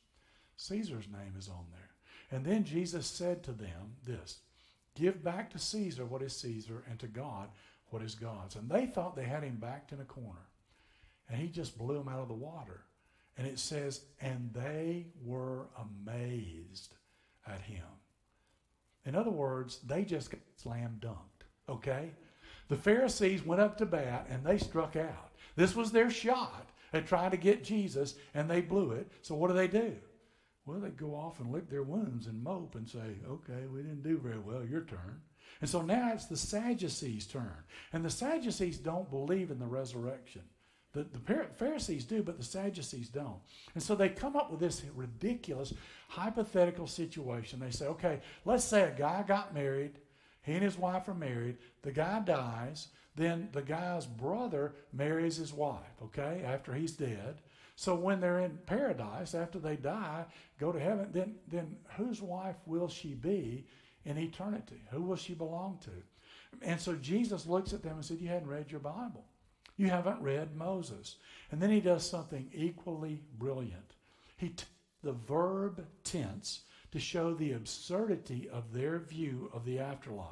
Caesar's 0.56 1.06
name 1.08 1.34
is 1.38 1.48
on 1.48 1.66
there. 1.70 1.90
And 2.30 2.44
then 2.44 2.64
Jesus 2.64 3.06
said 3.06 3.42
to 3.44 3.52
them 3.52 3.96
this 4.04 4.40
Give 4.94 5.22
back 5.22 5.50
to 5.50 5.58
Caesar 5.58 6.04
what 6.04 6.22
is 6.22 6.36
Caesar, 6.36 6.84
and 6.88 6.98
to 6.98 7.06
God 7.06 7.48
what 7.90 8.02
is 8.02 8.14
God's. 8.14 8.56
And 8.56 8.68
they 8.68 8.86
thought 8.86 9.16
they 9.16 9.24
had 9.24 9.44
him 9.44 9.56
backed 9.60 9.92
in 9.92 10.00
a 10.00 10.04
corner. 10.04 10.46
And 11.30 11.40
he 11.40 11.48
just 11.48 11.78
blew 11.78 11.98
them 11.98 12.08
out 12.08 12.20
of 12.20 12.28
the 12.28 12.34
water. 12.34 12.82
And 13.36 13.46
it 13.46 13.58
says, 13.58 14.02
And 14.20 14.50
they 14.52 15.06
were 15.22 15.68
amazed 15.78 16.94
at 17.46 17.60
him. 17.60 17.84
In 19.04 19.14
other 19.14 19.30
words, 19.30 19.78
they 19.86 20.04
just 20.04 20.30
got 20.30 20.40
slam 20.56 20.98
dunked. 21.00 21.46
Okay? 21.68 22.10
The 22.68 22.76
Pharisees 22.76 23.44
went 23.44 23.60
up 23.60 23.78
to 23.78 23.86
bat 23.86 24.26
and 24.30 24.44
they 24.44 24.58
struck 24.58 24.96
out. 24.96 25.32
This 25.56 25.74
was 25.74 25.90
their 25.90 26.10
shot 26.10 26.68
at 26.92 27.06
trying 27.06 27.32
to 27.32 27.36
get 27.36 27.64
Jesus, 27.64 28.14
and 28.34 28.48
they 28.48 28.60
blew 28.60 28.92
it. 28.92 29.10
So 29.22 29.34
what 29.34 29.48
do 29.48 29.54
they 29.54 29.68
do? 29.68 29.94
Well, 30.64 30.80
they 30.80 30.90
go 30.90 31.14
off 31.14 31.40
and 31.40 31.50
lick 31.50 31.68
their 31.68 31.82
wounds 31.82 32.26
and 32.26 32.42
mope 32.42 32.74
and 32.74 32.88
say, 32.88 33.16
okay, 33.28 33.66
we 33.72 33.82
didn't 33.82 34.02
do 34.02 34.18
very 34.18 34.38
well, 34.38 34.64
your 34.64 34.82
turn. 34.82 35.20
And 35.60 35.68
so 35.68 35.82
now 35.82 36.12
it's 36.12 36.26
the 36.26 36.36
Sadducees' 36.36 37.26
turn. 37.26 37.64
And 37.92 38.04
the 38.04 38.10
Sadducees 38.10 38.78
don't 38.78 39.10
believe 39.10 39.50
in 39.50 39.58
the 39.58 39.66
resurrection. 39.66 40.42
The, 40.92 41.04
the 41.04 41.46
Pharisees 41.56 42.04
do, 42.04 42.22
but 42.22 42.38
the 42.38 42.44
Sadducees 42.44 43.08
don't. 43.08 43.40
And 43.74 43.82
so 43.82 43.94
they 43.94 44.08
come 44.08 44.36
up 44.36 44.50
with 44.50 44.60
this 44.60 44.82
ridiculous 44.94 45.74
hypothetical 46.08 46.86
situation. 46.86 47.60
They 47.60 47.70
say, 47.70 47.86
okay, 47.86 48.20
let's 48.44 48.64
say 48.64 48.82
a 48.82 48.90
guy 48.90 49.24
got 49.26 49.54
married 49.54 49.98
he 50.48 50.54
and 50.54 50.62
his 50.62 50.78
wife 50.78 51.08
are 51.08 51.14
married. 51.14 51.58
The 51.82 51.92
guy 51.92 52.20
dies. 52.20 52.88
Then 53.16 53.48
the 53.52 53.62
guy's 53.62 54.06
brother 54.06 54.74
marries 54.92 55.36
his 55.36 55.52
wife, 55.52 56.00
okay, 56.02 56.42
after 56.46 56.72
he's 56.72 56.92
dead. 56.92 57.42
So 57.74 57.94
when 57.94 58.20
they're 58.20 58.40
in 58.40 58.58
paradise, 58.66 59.34
after 59.34 59.58
they 59.58 59.76
die, 59.76 60.24
go 60.58 60.72
to 60.72 60.80
heaven, 60.80 61.08
then, 61.12 61.34
then 61.48 61.76
whose 61.96 62.22
wife 62.22 62.56
will 62.64 62.88
she 62.88 63.14
be 63.14 63.66
in 64.04 64.18
eternity? 64.18 64.82
Who 64.90 65.02
will 65.02 65.16
she 65.16 65.34
belong 65.34 65.78
to? 65.84 65.90
And 66.62 66.80
so 66.80 66.94
Jesus 66.94 67.46
looks 67.46 67.72
at 67.72 67.82
them 67.82 67.96
and 67.96 68.04
said, 68.04 68.18
You 68.20 68.28
hadn't 68.28 68.48
read 68.48 68.70
your 68.70 68.80
Bible. 68.80 69.24
You 69.76 69.88
haven't 69.88 70.22
read 70.22 70.56
Moses. 70.56 71.16
And 71.50 71.60
then 71.60 71.70
he 71.70 71.80
does 71.80 72.08
something 72.08 72.48
equally 72.52 73.20
brilliant. 73.38 73.94
He 74.36 74.50
t- 74.50 74.64
the 75.02 75.12
verb 75.12 75.84
tense 76.04 76.60
to 76.98 77.04
show 77.04 77.32
the 77.32 77.52
absurdity 77.52 78.48
of 78.52 78.72
their 78.72 78.98
view 78.98 79.48
of 79.54 79.64
the 79.64 79.78
afterlife. 79.78 80.26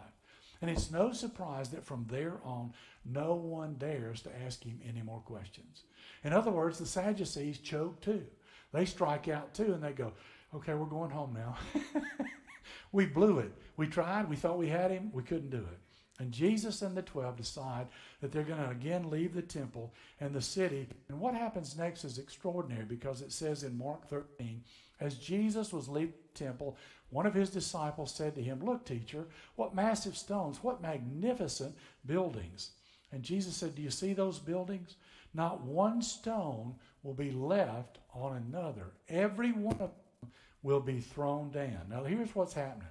And 0.60 0.68
it's 0.68 0.90
no 0.90 1.12
surprise 1.12 1.68
that 1.68 1.84
from 1.84 2.06
there 2.10 2.40
on, 2.42 2.72
no 3.04 3.34
one 3.34 3.74
dares 3.74 4.20
to 4.22 4.30
ask 4.44 4.64
him 4.64 4.80
any 4.84 5.00
more 5.00 5.20
questions. 5.20 5.84
In 6.24 6.32
other 6.32 6.50
words, 6.50 6.78
the 6.78 6.86
Sadducees 6.86 7.58
choke 7.58 8.00
too. 8.00 8.24
They 8.72 8.84
strike 8.84 9.28
out 9.28 9.54
too, 9.54 9.74
and 9.74 9.82
they 9.82 9.92
go, 9.92 10.12
okay, 10.56 10.74
we're 10.74 10.86
going 10.86 11.10
home 11.10 11.34
now. 11.34 11.56
we 12.92 13.06
blew 13.06 13.38
it. 13.38 13.52
We 13.76 13.86
tried. 13.86 14.28
We 14.28 14.34
thought 14.34 14.58
we 14.58 14.68
had 14.68 14.90
him. 14.90 15.10
We 15.12 15.22
couldn't 15.22 15.50
do 15.50 15.58
it. 15.58 15.78
And 16.18 16.32
Jesus 16.32 16.82
and 16.82 16.96
the 16.96 17.02
12 17.02 17.36
decide 17.36 17.86
that 18.20 18.32
they're 18.32 18.42
going 18.42 18.62
to 18.62 18.70
again 18.70 19.08
leave 19.08 19.34
the 19.34 19.42
temple 19.42 19.94
and 20.18 20.34
the 20.34 20.42
city. 20.42 20.88
And 21.08 21.20
what 21.20 21.34
happens 21.34 21.76
next 21.76 22.04
is 22.04 22.18
extraordinary 22.18 22.86
because 22.86 23.20
it 23.20 23.30
says 23.30 23.62
in 23.62 23.78
Mark 23.78 24.08
13, 24.08 24.64
as 25.00 25.16
Jesus 25.16 25.72
was 25.72 25.88
leaving 25.88 26.14
the 26.32 26.38
temple, 26.38 26.76
one 27.10 27.26
of 27.26 27.34
his 27.34 27.50
disciples 27.50 28.14
said 28.14 28.34
to 28.34 28.42
him, 28.42 28.64
Look, 28.64 28.84
teacher, 28.84 29.26
what 29.54 29.74
massive 29.74 30.16
stones, 30.16 30.62
what 30.62 30.82
magnificent 30.82 31.76
buildings. 32.04 32.70
And 33.12 33.22
Jesus 33.22 33.56
said, 33.56 33.74
Do 33.74 33.82
you 33.82 33.90
see 33.90 34.12
those 34.12 34.38
buildings? 34.38 34.96
Not 35.32 35.62
one 35.62 36.02
stone 36.02 36.74
will 37.02 37.14
be 37.14 37.30
left 37.30 37.98
on 38.14 38.36
another. 38.36 38.92
Every 39.08 39.52
one 39.52 39.74
of 39.74 39.90
them 40.20 40.30
will 40.62 40.80
be 40.80 41.00
thrown 41.00 41.50
down. 41.50 41.86
Now, 41.88 42.04
here's 42.04 42.34
what's 42.34 42.54
happening 42.54 42.88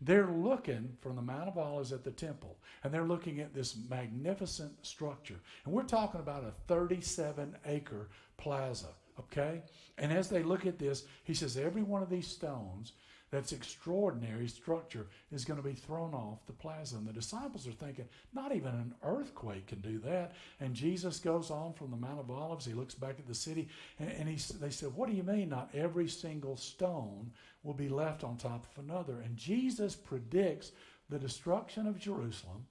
They're 0.00 0.30
looking 0.30 0.96
from 1.00 1.16
the 1.16 1.22
Mount 1.22 1.48
of 1.48 1.58
Olives 1.58 1.92
at 1.92 2.04
the 2.04 2.10
temple, 2.10 2.56
and 2.84 2.92
they're 2.94 3.04
looking 3.04 3.40
at 3.40 3.54
this 3.54 3.76
magnificent 3.88 4.86
structure. 4.86 5.40
And 5.64 5.74
we're 5.74 5.82
talking 5.82 6.20
about 6.20 6.44
a 6.44 6.52
37 6.68 7.56
acre 7.66 8.08
plaza, 8.36 8.88
okay? 9.18 9.62
And 9.98 10.12
as 10.12 10.28
they 10.28 10.42
look 10.42 10.66
at 10.66 10.78
this, 10.78 11.04
he 11.24 11.34
says, 11.34 11.56
every 11.56 11.82
one 11.82 12.02
of 12.02 12.10
these 12.10 12.26
stones 12.26 12.92
that's 13.30 13.52
extraordinary 13.52 14.46
structure 14.46 15.08
is 15.32 15.44
going 15.44 15.60
to 15.60 15.68
be 15.68 15.74
thrown 15.74 16.14
off 16.14 16.46
the 16.46 16.52
plaza. 16.52 16.96
And 16.96 17.06
the 17.06 17.12
disciples 17.12 17.66
are 17.66 17.72
thinking, 17.72 18.08
not 18.32 18.54
even 18.54 18.68
an 18.68 18.94
earthquake 19.02 19.66
can 19.66 19.80
do 19.80 19.98
that. 20.00 20.32
And 20.60 20.74
Jesus 20.74 21.18
goes 21.18 21.50
on 21.50 21.72
from 21.72 21.90
the 21.90 21.96
Mount 21.96 22.20
of 22.20 22.30
Olives. 22.30 22.64
He 22.64 22.72
looks 22.72 22.94
back 22.94 23.18
at 23.18 23.26
the 23.26 23.34
city, 23.34 23.68
and, 23.98 24.10
and 24.10 24.28
he, 24.28 24.36
they 24.60 24.70
said, 24.70 24.94
What 24.94 25.08
do 25.08 25.16
you 25.16 25.24
mean? 25.24 25.48
Not 25.48 25.70
every 25.74 26.08
single 26.08 26.56
stone 26.56 27.32
will 27.64 27.74
be 27.74 27.88
left 27.88 28.22
on 28.22 28.36
top 28.36 28.64
of 28.70 28.84
another. 28.84 29.20
And 29.24 29.36
Jesus 29.36 29.96
predicts 29.96 30.70
the 31.08 31.18
destruction 31.18 31.86
of 31.86 31.98
Jerusalem 31.98 32.66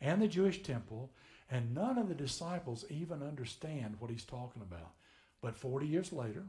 and 0.00 0.22
the 0.22 0.28
Jewish 0.28 0.62
temple, 0.62 1.10
and 1.50 1.74
none 1.74 1.98
of 1.98 2.08
the 2.08 2.14
disciples 2.14 2.84
even 2.90 3.22
understand 3.22 3.96
what 3.98 4.10
he's 4.10 4.24
talking 4.24 4.62
about. 4.62 4.92
But 5.46 5.56
40 5.56 5.86
years 5.86 6.12
later, 6.12 6.44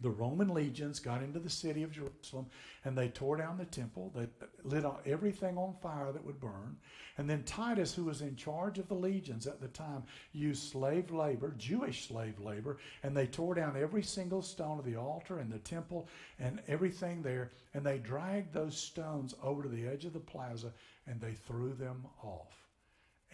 the 0.00 0.08
Roman 0.08 0.54
legions 0.54 1.00
got 1.00 1.20
into 1.20 1.40
the 1.40 1.50
city 1.50 1.82
of 1.82 1.90
Jerusalem 1.90 2.46
and 2.84 2.96
they 2.96 3.08
tore 3.08 3.36
down 3.36 3.58
the 3.58 3.64
temple. 3.64 4.12
They 4.14 4.28
lit 4.62 4.84
everything 5.04 5.58
on 5.58 5.74
fire 5.82 6.12
that 6.12 6.24
would 6.24 6.38
burn. 6.38 6.76
And 7.18 7.28
then 7.28 7.42
Titus, 7.42 7.92
who 7.92 8.04
was 8.04 8.20
in 8.20 8.36
charge 8.36 8.78
of 8.78 8.86
the 8.86 8.94
legions 8.94 9.48
at 9.48 9.60
the 9.60 9.66
time, 9.66 10.04
used 10.32 10.70
slave 10.70 11.10
labor, 11.10 11.56
Jewish 11.58 12.06
slave 12.06 12.38
labor, 12.38 12.78
and 13.02 13.16
they 13.16 13.26
tore 13.26 13.56
down 13.56 13.76
every 13.76 14.04
single 14.04 14.42
stone 14.42 14.78
of 14.78 14.84
the 14.84 14.94
altar 14.94 15.40
and 15.40 15.50
the 15.50 15.58
temple 15.58 16.06
and 16.38 16.62
everything 16.68 17.20
there. 17.20 17.50
And 17.74 17.84
they 17.84 17.98
dragged 17.98 18.54
those 18.54 18.76
stones 18.76 19.34
over 19.42 19.64
to 19.64 19.68
the 19.68 19.88
edge 19.88 20.04
of 20.04 20.12
the 20.12 20.20
plaza 20.20 20.72
and 21.08 21.20
they 21.20 21.32
threw 21.32 21.74
them 21.74 22.06
off. 22.22 22.54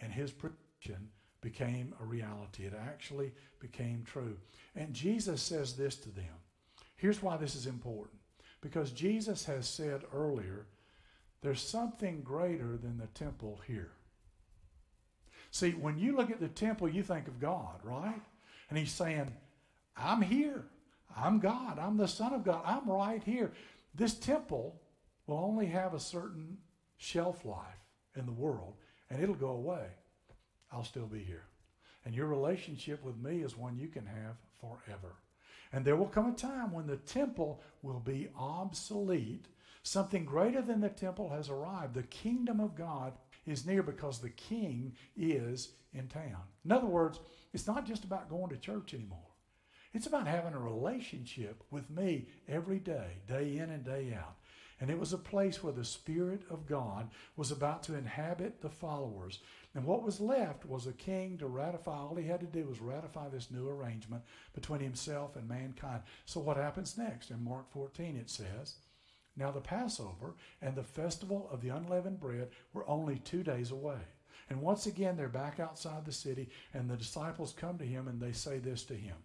And 0.01 0.11
his 0.11 0.31
prediction 0.31 1.11
became 1.41 1.93
a 1.99 2.05
reality. 2.05 2.65
It 2.65 2.73
actually 2.73 3.31
became 3.59 4.03
true. 4.05 4.37
And 4.75 4.93
Jesus 4.93 5.41
says 5.41 5.73
this 5.73 5.95
to 5.97 6.09
them. 6.09 6.25
Here's 6.95 7.21
why 7.21 7.37
this 7.37 7.55
is 7.55 7.65
important. 7.65 8.19
Because 8.61 8.91
Jesus 8.91 9.45
has 9.45 9.67
said 9.67 10.03
earlier, 10.13 10.67
there's 11.41 11.61
something 11.61 12.21
greater 12.21 12.77
than 12.77 12.97
the 12.99 13.07
temple 13.07 13.59
here. 13.65 13.91
See, 15.49 15.71
when 15.71 15.97
you 15.97 16.15
look 16.15 16.29
at 16.29 16.39
the 16.39 16.47
temple, 16.47 16.87
you 16.87 17.03
think 17.03 17.27
of 17.27 17.39
God, 17.39 17.79
right? 17.83 18.21
And 18.69 18.77
he's 18.77 18.91
saying, 18.91 19.31
I'm 19.97 20.21
here. 20.21 20.63
I'm 21.17 21.39
God. 21.39 21.77
I'm 21.79 21.97
the 21.97 22.07
Son 22.07 22.33
of 22.33 22.45
God. 22.45 22.61
I'm 22.65 22.89
right 22.89 23.21
here. 23.23 23.51
This 23.95 24.13
temple 24.13 24.79
will 25.27 25.37
only 25.37 25.65
have 25.65 25.93
a 25.93 25.99
certain 25.99 26.57
shelf 26.97 27.43
life 27.43 27.65
in 28.15 28.25
the 28.25 28.31
world, 28.31 28.75
and 29.09 29.21
it'll 29.21 29.35
go 29.35 29.49
away. 29.49 29.87
I'll 30.71 30.83
still 30.83 31.07
be 31.07 31.23
here. 31.23 31.45
And 32.05 32.15
your 32.15 32.27
relationship 32.27 33.03
with 33.03 33.17
me 33.17 33.43
is 33.43 33.57
one 33.57 33.77
you 33.77 33.87
can 33.87 34.05
have 34.05 34.35
forever. 34.59 35.15
And 35.73 35.85
there 35.85 35.95
will 35.95 36.07
come 36.07 36.29
a 36.29 36.33
time 36.33 36.71
when 36.71 36.87
the 36.87 36.97
temple 36.97 37.61
will 37.81 37.99
be 37.99 38.29
obsolete. 38.37 39.47
Something 39.83 40.25
greater 40.25 40.61
than 40.61 40.81
the 40.81 40.89
temple 40.89 41.29
has 41.29 41.49
arrived. 41.49 41.93
The 41.93 42.03
kingdom 42.03 42.59
of 42.59 42.75
God 42.75 43.13
is 43.45 43.65
near 43.65 43.81
because 43.83 44.19
the 44.19 44.29
king 44.29 44.93
is 45.15 45.73
in 45.93 46.07
town. 46.07 46.43
In 46.65 46.71
other 46.71 46.87
words, 46.87 47.19
it's 47.53 47.67
not 47.67 47.85
just 47.85 48.03
about 48.03 48.29
going 48.29 48.49
to 48.49 48.57
church 48.57 48.93
anymore. 48.93 49.19
It's 49.93 50.07
about 50.07 50.27
having 50.27 50.53
a 50.53 50.59
relationship 50.59 51.63
with 51.69 51.89
me 51.89 52.27
every 52.47 52.79
day, 52.79 53.17
day 53.27 53.57
in 53.57 53.69
and 53.69 53.83
day 53.83 54.15
out. 54.17 54.35
And 54.81 54.89
it 54.89 54.99
was 54.99 55.13
a 55.13 55.17
place 55.19 55.63
where 55.63 55.71
the 55.71 55.85
Spirit 55.85 56.41
of 56.49 56.65
God 56.65 57.11
was 57.35 57.51
about 57.51 57.83
to 57.83 57.95
inhabit 57.95 58.61
the 58.61 58.69
followers. 58.69 59.39
And 59.75 59.85
what 59.85 60.01
was 60.01 60.19
left 60.19 60.65
was 60.65 60.87
a 60.87 60.93
king 60.93 61.37
to 61.37 61.45
ratify. 61.45 61.95
All 61.95 62.15
he 62.15 62.25
had 62.25 62.39
to 62.39 62.47
do 62.47 62.65
was 62.65 62.81
ratify 62.81 63.29
this 63.29 63.51
new 63.51 63.69
arrangement 63.69 64.23
between 64.55 64.79
himself 64.81 65.35
and 65.35 65.47
mankind. 65.47 66.01
So, 66.25 66.41
what 66.41 66.57
happens 66.57 66.97
next? 66.97 67.29
In 67.29 67.43
Mark 67.43 67.71
14, 67.71 68.17
it 68.17 68.31
says, 68.31 68.77
Now 69.37 69.51
the 69.51 69.61
Passover 69.61 70.33
and 70.63 70.75
the 70.75 70.83
festival 70.83 71.47
of 71.51 71.61
the 71.61 71.69
unleavened 71.69 72.19
bread 72.19 72.49
were 72.73 72.89
only 72.89 73.19
two 73.19 73.43
days 73.43 73.69
away. 73.69 73.99
And 74.49 74.61
once 74.61 74.87
again, 74.87 75.15
they're 75.15 75.29
back 75.29 75.59
outside 75.59 76.05
the 76.05 76.11
city, 76.11 76.49
and 76.73 76.89
the 76.89 76.97
disciples 76.97 77.53
come 77.53 77.77
to 77.77 77.85
him 77.85 78.07
and 78.07 78.19
they 78.19 78.31
say 78.31 78.57
this 78.57 78.83
to 78.85 78.95
him. 78.95 79.15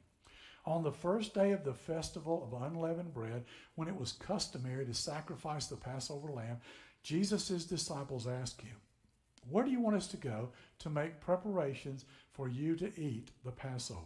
On 0.67 0.83
the 0.83 0.93
first 0.93 1.33
day 1.33 1.53
of 1.53 1.65
the 1.65 1.75
festival 1.75 2.43
of 2.43 2.63
unleavened 2.63 3.15
bread, 3.15 3.45
when 3.77 3.89
it 3.89 3.99
was 3.99 4.13
customary 4.13 4.85
to 4.85 4.95
sacrifice 4.95 5.67
the 5.67 5.77
Passover 5.77 6.31
lamb, 6.33 6.59
Jesus' 7.03 7.65
disciples 7.65 8.27
asked 8.27 8.61
him, 8.61 8.77
where 9.49 9.65
do 9.65 9.71
you 9.71 9.81
want 9.81 9.97
us 9.97 10.09
to 10.09 10.17
go 10.17 10.51
to 10.81 10.91
make 10.91 11.21
preparations 11.21 12.05
for 12.33 12.49
you 12.49 12.75
to 12.77 13.01
eat 13.01 13.31
the 13.45 13.53
Passover? 13.53 14.01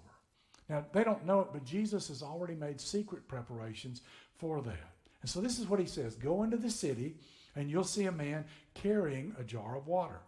Now, 0.69 0.85
they 0.93 1.03
don't 1.03 1.27
know 1.27 1.41
it, 1.41 1.49
but 1.53 1.65
Jesus 1.65 2.09
has 2.09 2.23
already 2.23 2.55
made 2.55 2.81
secret 2.81 3.27
preparations 3.27 4.03
for 4.37 4.61
that. 4.63 4.95
And 5.23 5.31
so 5.31 5.41
this 5.41 5.59
is 5.59 5.67
what 5.67 5.81
he 5.81 5.87
says 5.87 6.15
Go 6.15 6.43
into 6.43 6.57
the 6.57 6.71
city, 6.71 7.17
and 7.57 7.71
you'll 7.71 7.85
see 7.85 8.05
a 8.05 8.13
man 8.13 8.45
carrying 8.75 9.35
a 9.39 9.45
jar 9.45 9.77
of 9.77 9.87
water. 9.87 10.21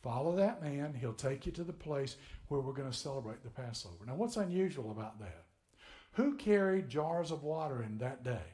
Follow 0.00 0.34
that 0.36 0.62
man, 0.62 0.94
he'll 0.94 1.12
take 1.12 1.46
you 1.46 1.52
to 1.52 1.64
the 1.64 1.72
place 1.72 2.16
where 2.48 2.60
we're 2.60 2.72
going 2.72 2.90
to 2.90 2.96
celebrate 2.96 3.42
the 3.42 3.50
Passover. 3.50 4.06
Now, 4.06 4.14
what's 4.14 4.36
unusual 4.36 4.90
about 4.90 5.20
that? 5.20 5.44
Who 6.12 6.34
carried 6.34 6.88
jars 6.88 7.30
of 7.30 7.42
water 7.42 7.82
in 7.82 7.98
that 7.98 8.22
day? 8.22 8.44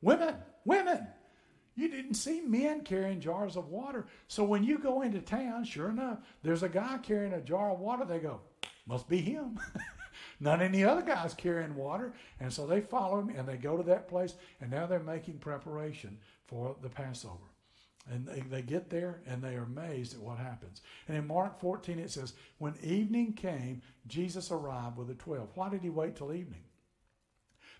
Women. 0.00 0.36
Women. 0.64 1.06
You 1.74 1.88
didn't 1.88 2.14
see 2.14 2.40
men 2.40 2.82
carrying 2.82 3.20
jars 3.20 3.56
of 3.56 3.68
water. 3.68 4.06
So 4.26 4.42
when 4.44 4.64
you 4.64 4.78
go 4.78 5.02
into 5.02 5.20
town, 5.20 5.64
sure 5.64 5.90
enough, 5.90 6.18
there's 6.42 6.62
a 6.62 6.68
guy 6.68 6.98
carrying 6.98 7.32
a 7.32 7.40
jar 7.40 7.70
of 7.70 7.78
water. 7.78 8.04
They 8.04 8.18
go, 8.18 8.40
must 8.86 9.08
be 9.08 9.20
him. 9.20 9.60
Not 10.40 10.62
any 10.62 10.84
other 10.84 11.02
guys 11.02 11.34
carrying 11.34 11.74
water. 11.74 12.14
And 12.40 12.52
so 12.52 12.66
they 12.66 12.80
follow 12.80 13.20
him 13.20 13.30
and 13.30 13.46
they 13.46 13.56
go 13.56 13.76
to 13.76 13.82
that 13.84 14.08
place. 14.08 14.34
And 14.60 14.70
now 14.70 14.86
they're 14.86 15.00
making 15.00 15.38
preparation 15.38 16.18
for 16.46 16.76
the 16.82 16.88
Passover. 16.88 17.47
And 18.10 18.26
they, 18.26 18.40
they 18.40 18.62
get 18.62 18.88
there 18.88 19.20
and 19.26 19.42
they 19.42 19.54
are 19.54 19.64
amazed 19.64 20.14
at 20.14 20.20
what 20.20 20.38
happens. 20.38 20.80
And 21.06 21.16
in 21.16 21.26
Mark 21.26 21.60
14, 21.60 21.98
it 21.98 22.10
says, 22.10 22.32
When 22.58 22.74
evening 22.82 23.34
came, 23.34 23.82
Jesus 24.06 24.50
arrived 24.50 24.96
with 24.96 25.08
the 25.08 25.14
12. 25.14 25.48
Why 25.54 25.68
did 25.68 25.82
he 25.82 25.90
wait 25.90 26.16
till 26.16 26.32
evening? 26.32 26.62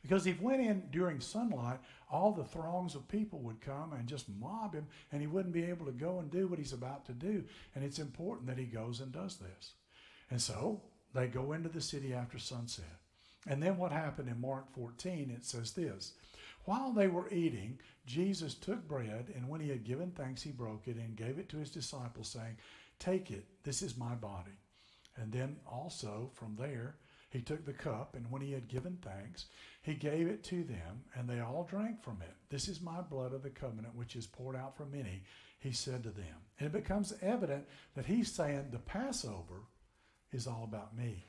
Because 0.03 0.27
if 0.27 0.39
he 0.39 0.45
went 0.45 0.61
in 0.61 0.85
during 0.91 1.21
sunlight, 1.21 1.81
all 2.11 2.33
the 2.33 2.45
throngs 2.45 2.95
of 2.95 3.09
people 3.09 3.41
would 3.41 3.61
come 3.61 3.93
and 3.93 4.07
just 4.07 4.29
mob 4.29 4.75
him, 4.75 4.87
and 5.11 5.21
he 5.21 5.27
wouldn't 5.27 5.55
be 5.55 5.65
able 5.65 5.87
to 5.87 5.93
go 5.93 6.19
and 6.19 6.31
do 6.31 6.47
what 6.47 6.59
he's 6.59 6.73
about 6.73 7.05
to 7.07 7.13
do. 7.13 7.45
And 7.75 7.85
it's 7.85 7.99
important 7.99 8.47
that 8.49 8.59
he 8.59 8.65
goes 8.65 9.01
and 9.01 9.13
does 9.13 9.37
this. 9.37 9.73
And 10.31 10.41
so 10.41 10.83
they 11.15 11.27
go 11.27 11.53
into 11.53 11.69
the 11.69 11.81
city 11.81 12.15
after 12.15 12.39
sunset. 12.39 12.85
And 13.47 13.63
then 13.63 13.77
what 13.77 13.93
happened 13.93 14.29
in 14.29 14.41
Mark 14.41 14.73
14, 14.75 15.31
it 15.31 15.45
says 15.45 15.73
this 15.73 16.13
While 16.65 16.93
they 16.93 17.09
were 17.09 17.31
eating, 17.31 17.79
Jesus 18.07 18.55
took 18.55 18.87
bread, 18.87 19.33
and 19.35 19.49
when 19.49 19.61
he 19.61 19.69
had 19.69 19.85
given 19.85 20.11
thanks, 20.11 20.43
he 20.43 20.51
broke 20.51 20.87
it 20.87 20.97
and 20.97 21.17
gave 21.17 21.39
it 21.39 21.49
to 21.51 21.59
his 21.59 21.71
disciples, 21.71 22.29
saying, 22.29 22.57
Take 22.99 23.31
it, 23.31 23.47
this 23.63 23.83
is 23.83 23.97
my 23.97 24.15
body. 24.15 24.59
And 25.17 25.33
then 25.33 25.57
also 25.67 26.31
from 26.35 26.57
there, 26.57 26.97
he 27.31 27.41
took 27.41 27.65
the 27.65 27.73
cup, 27.73 28.15
and 28.17 28.31
when 28.31 28.41
he 28.41 28.53
had 28.53 28.69
given 28.69 28.99
thanks, 29.03 29.47
he 29.83 29.95
gave 29.95 30.27
it 30.27 30.43
to 30.45 30.65
them, 30.65 31.05
and 31.15 31.29
they 31.29 31.41
all 31.41 31.65
drank 31.69 32.03
from 32.03 32.23
it. 32.23 32.35
This 32.49 32.69
is 32.69 32.81
my 32.81 33.01
blood 33.03 33.35
of 33.35 33.43
the 33.43 33.51
covenant, 33.51 33.95
which 33.95 34.17
is 34.17 34.27
poured 34.27 34.57
out 34.57 34.77
for 34.77 34.87
many, 34.87 35.23
he 35.59 35.73
said 35.73 36.03
to 36.05 36.11
them. 36.11 36.37
And 36.59 36.67
it 36.67 36.73
becomes 36.73 37.13
evident 37.21 37.67
that 37.95 38.07
he's 38.07 38.33
saying 38.33 38.69
the 38.71 38.79
Passover 38.79 39.63
is 40.33 40.47
all 40.47 40.65
about 40.65 40.97
me. 40.97 41.28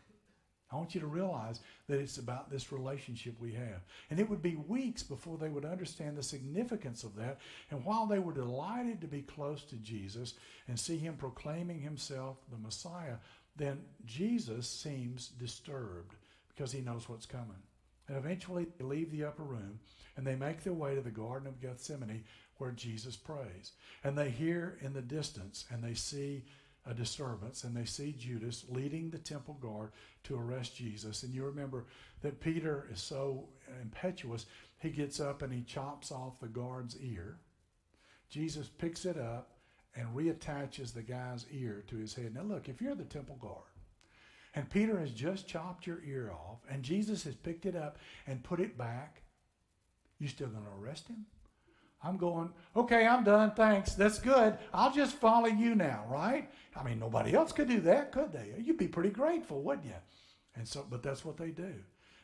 I 0.72 0.76
want 0.76 0.94
you 0.94 1.02
to 1.02 1.08
realize 1.08 1.62
that 1.88 2.00
it's 2.00 2.20
about 2.20 2.52
this 2.52 2.72
relationship 2.72 3.34
we 3.40 3.54
have. 3.54 3.82
And 4.10 4.20
it 4.20 4.30
would 4.30 4.42
be 4.42 4.56
weeks 4.56 5.02
before 5.02 5.38
they 5.38 5.50
would 5.50 5.66
understand 5.66 6.16
the 6.16 6.24
significance 6.24 7.04
of 7.04 7.16
that. 7.16 7.40
And 7.72 7.84
while 7.84 8.06
they 8.06 8.20
were 8.20 8.34
delighted 8.34 9.02
to 9.02 9.08
be 9.08 9.24
close 9.24 9.64
to 9.64 9.76
Jesus 9.78 10.36
and 10.68 10.80
see 10.80 10.98
him 10.98 11.16
proclaiming 11.16 11.82
himself 11.82 12.38
the 12.52 12.58
Messiah, 12.58 13.16
then 13.56 13.80
Jesus 14.06 14.70
seems 14.70 15.30
disturbed 15.30 16.16
because 16.50 16.72
he 16.72 16.82
knows 16.82 17.10
what's 17.10 17.26
coming. 17.26 17.62
And 18.08 18.18
eventually 18.18 18.68
they 18.78 18.86
leave 18.86 19.12
the 19.12 19.24
upper 19.24 19.44
room 19.44 19.80
and 20.18 20.26
they 20.26 20.36
make 20.36 20.64
their 20.64 20.74
way 20.74 20.96
to 20.96 21.02
the 21.02 21.10
Garden 21.10 21.48
of 21.48 21.62
Gethsemane 21.62 22.24
where 22.58 22.72
Jesus 22.72 23.16
prays. 23.16 23.72
And 24.04 24.18
they 24.18 24.30
hear 24.30 24.78
in 24.82 24.94
the 24.94 25.02
distance 25.02 25.66
and 25.72 25.84
they 25.84 25.94
see 25.94 26.44
a 26.86 26.94
disturbance 26.94 27.64
and 27.64 27.76
they 27.76 27.86
see 27.86 28.14
Judas 28.18 28.66
leading 28.70 29.10
the 29.10 29.18
temple 29.18 29.58
guard 29.62 29.92
to 30.24 30.38
arrest 30.38 30.76
Jesus. 30.76 31.24
And 31.24 31.34
you 31.34 31.46
remember 31.46 31.86
that 32.22 32.40
Peter 32.40 32.88
is 32.92 33.02
so 33.02 33.50
impetuous, 33.82 34.46
he 34.80 34.90
gets 34.90 35.20
up 35.20 35.42
and 35.42 35.54
he 35.54 35.62
chops 35.62 36.12
off 36.12 36.40
the 36.40 36.48
guard's 36.48 36.98
ear. 37.02 37.38
Jesus 38.30 38.70
picks 38.70 39.06
it 39.06 39.18
up 39.18 39.58
and 39.96 40.16
reattaches 40.16 40.94
the 40.94 41.02
guy's 41.02 41.46
ear 41.52 41.84
to 41.88 41.98
his 41.98 42.14
head. 42.14 42.34
Now, 42.36 42.44
look, 42.44 42.70
if 42.70 42.82
you're 42.82 42.96
the 42.96 43.04
temple 43.04 43.38
guard 43.42 43.64
and 44.56 44.70
Peter 44.70 45.00
has 45.00 45.12
just 45.12 45.48
chopped 45.48 45.86
your 45.86 46.02
ear 46.04 46.32
off 46.32 46.60
and 46.70 46.84
Jesus 46.84 47.24
has 47.24 47.36
picked 47.36 47.66
it 47.66 47.76
up 47.76 47.98
and 48.26 48.44
put 48.44 48.60
it 48.60 48.78
back, 48.78 49.24
you 50.18 50.28
still 50.28 50.48
going 50.48 50.64
to 50.64 50.84
arrest 50.84 51.08
him? 51.08 51.26
I'm 52.04 52.18
going, 52.18 52.52
okay, 52.76 53.06
I'm 53.06 53.24
done. 53.24 53.52
Thanks. 53.52 53.94
That's 53.94 54.20
good. 54.20 54.58
I'll 54.74 54.94
just 54.94 55.16
follow 55.16 55.48
you 55.48 55.76
now, 55.76 56.06
right? 56.10 56.50
I 56.76 56.84
mean, 56.84 57.00
nobody 57.00 57.34
else 57.34 57.52
could 57.52 57.68
do 57.68 57.82
that, 57.82 58.12
could 58.12 58.32
they? 58.32 58.54
You'd 58.58 58.78
be 58.78 58.88
pretty 58.88 59.10
grateful, 59.10 59.62
wouldn't 59.62 59.88
you? 59.88 59.94
And 60.56 60.68
so, 60.68 60.86
but 60.90 61.04
that's 61.04 61.26
what 61.26 61.38
they 61.38 61.50
do. 61.50 61.74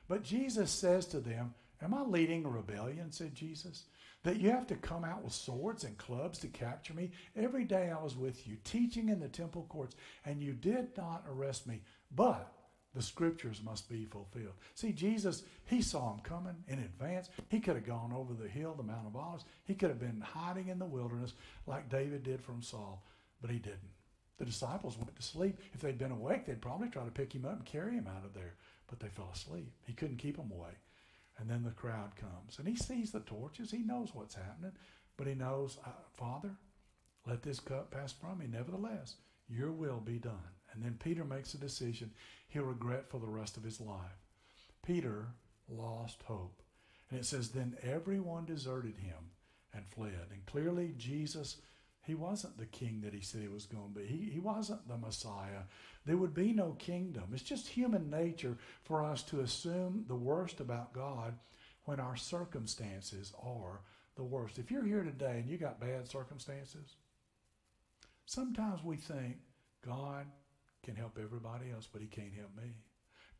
But 0.07 0.23
Jesus 0.23 0.71
says 0.71 1.05
to 1.07 1.19
them, 1.19 1.53
Am 1.81 1.93
I 1.93 2.01
leading 2.03 2.45
a 2.45 2.49
rebellion? 2.49 3.11
said 3.11 3.35
Jesus. 3.35 3.85
That 4.23 4.39
you 4.39 4.49
have 4.49 4.65
to 4.67 4.75
come 4.75 5.03
out 5.03 5.23
with 5.23 5.33
swords 5.33 5.83
and 5.83 5.97
clubs 5.97 6.39
to 6.39 6.47
capture 6.47 6.93
me? 6.93 7.11
Every 7.35 7.63
day 7.63 7.91
I 7.91 8.01
was 8.01 8.15
with 8.15 8.47
you, 8.47 8.57
teaching 8.63 9.09
in 9.09 9.19
the 9.19 9.27
temple 9.27 9.67
courts, 9.69 9.95
and 10.25 10.41
you 10.41 10.53
did 10.53 10.97
not 10.97 11.25
arrest 11.29 11.67
me. 11.67 11.81
But 12.15 12.51
the 12.95 13.01
scriptures 13.01 13.61
must 13.63 13.89
be 13.89 14.05
fulfilled. 14.05 14.53
See, 14.73 14.93
Jesus, 14.93 15.43
he 15.65 15.81
saw 15.81 16.13
him 16.13 16.21
coming 16.21 16.55
in 16.67 16.79
advance. 16.79 17.29
He 17.49 17.59
could 17.59 17.75
have 17.75 17.85
gone 17.85 18.13
over 18.13 18.33
the 18.33 18.47
hill, 18.47 18.73
the 18.73 18.83
Mount 18.83 19.05
of 19.05 19.15
Olives. 19.15 19.43
He 19.65 19.75
could 19.75 19.89
have 19.89 19.99
been 19.99 20.21
hiding 20.21 20.69
in 20.69 20.79
the 20.79 20.85
wilderness 20.85 21.33
like 21.67 21.89
David 21.89 22.23
did 22.23 22.41
from 22.41 22.61
Saul, 22.61 23.03
but 23.41 23.51
he 23.51 23.59
didn't. 23.59 23.79
The 24.37 24.45
disciples 24.45 24.97
went 24.97 25.15
to 25.15 25.21
sleep. 25.21 25.59
If 25.73 25.81
they'd 25.81 25.97
been 25.97 26.11
awake, 26.11 26.45
they'd 26.45 26.61
probably 26.61 26.89
try 26.89 27.03
to 27.03 27.11
pick 27.11 27.33
him 27.33 27.45
up 27.45 27.57
and 27.57 27.65
carry 27.65 27.93
him 27.93 28.07
out 28.07 28.25
of 28.25 28.33
there, 28.33 28.55
but 28.87 28.99
they 28.99 29.07
fell 29.07 29.29
asleep. 29.33 29.71
He 29.85 29.93
couldn't 29.93 30.17
keep 30.17 30.37
them 30.37 30.51
awake. 30.51 30.79
And 31.37 31.49
then 31.49 31.63
the 31.63 31.71
crowd 31.71 32.15
comes, 32.15 32.59
and 32.59 32.67
he 32.67 32.75
sees 32.75 33.11
the 33.11 33.19
torches. 33.21 33.71
He 33.71 33.79
knows 33.79 34.11
what's 34.13 34.35
happening, 34.35 34.71
but 35.17 35.27
he 35.27 35.35
knows, 35.35 35.77
uh, 35.85 35.89
Father, 36.13 36.51
let 37.27 37.43
this 37.43 37.59
cup 37.59 37.91
pass 37.91 38.13
from 38.13 38.37
me. 38.37 38.45
Nevertheless, 38.49 39.15
your 39.49 39.71
will 39.71 39.99
be 39.99 40.17
done. 40.17 40.39
And 40.75 40.83
then 40.83 40.97
Peter 40.99 41.23
makes 41.23 41.53
a 41.53 41.57
decision 41.57 42.11
he'll 42.49 42.63
regret 42.63 43.09
for 43.09 43.19
the 43.19 43.27
rest 43.27 43.57
of 43.57 43.63
his 43.63 43.81
life. 43.81 44.25
Peter 44.85 45.27
lost 45.69 46.21
hope. 46.23 46.61
And 47.09 47.19
it 47.19 47.25
says, 47.25 47.49
Then 47.49 47.77
everyone 47.81 48.45
deserted 48.45 48.97
him 48.97 49.31
and 49.73 49.85
fled. 49.87 50.27
And 50.31 50.45
clearly, 50.45 50.93
Jesus, 50.97 51.57
he 52.01 52.15
wasn't 52.15 52.57
the 52.57 52.65
king 52.65 53.01
that 53.03 53.13
he 53.13 53.21
said 53.21 53.41
he 53.41 53.47
was 53.47 53.65
going 53.65 53.93
to 53.93 53.99
be. 53.99 54.05
He, 54.05 54.29
he 54.31 54.39
wasn't 54.39 54.87
the 54.87 54.97
Messiah. 54.97 55.63
There 56.05 56.17
would 56.17 56.33
be 56.33 56.53
no 56.53 56.73
kingdom. 56.73 57.25
It's 57.33 57.41
just 57.41 57.67
human 57.67 58.09
nature 58.09 58.57
for 58.83 59.03
us 59.03 59.23
to 59.23 59.41
assume 59.41 60.05
the 60.07 60.15
worst 60.15 60.59
about 60.59 60.93
God 60.93 61.35
when 61.85 61.99
our 61.99 62.15
circumstances 62.15 63.33
are 63.41 63.81
the 64.15 64.23
worst. 64.23 64.59
If 64.59 64.71
you're 64.71 64.85
here 64.85 65.03
today 65.03 65.39
and 65.39 65.49
you 65.49 65.57
got 65.57 65.79
bad 65.79 66.07
circumstances, 66.07 66.95
sometimes 68.25 68.83
we 68.83 68.97
think 68.97 69.37
God 69.85 70.25
can 70.85 70.95
help 70.95 71.17
everybody 71.21 71.71
else, 71.73 71.87
but 71.91 72.01
he 72.01 72.07
can't 72.07 72.33
help 72.37 72.55
me. 72.55 72.75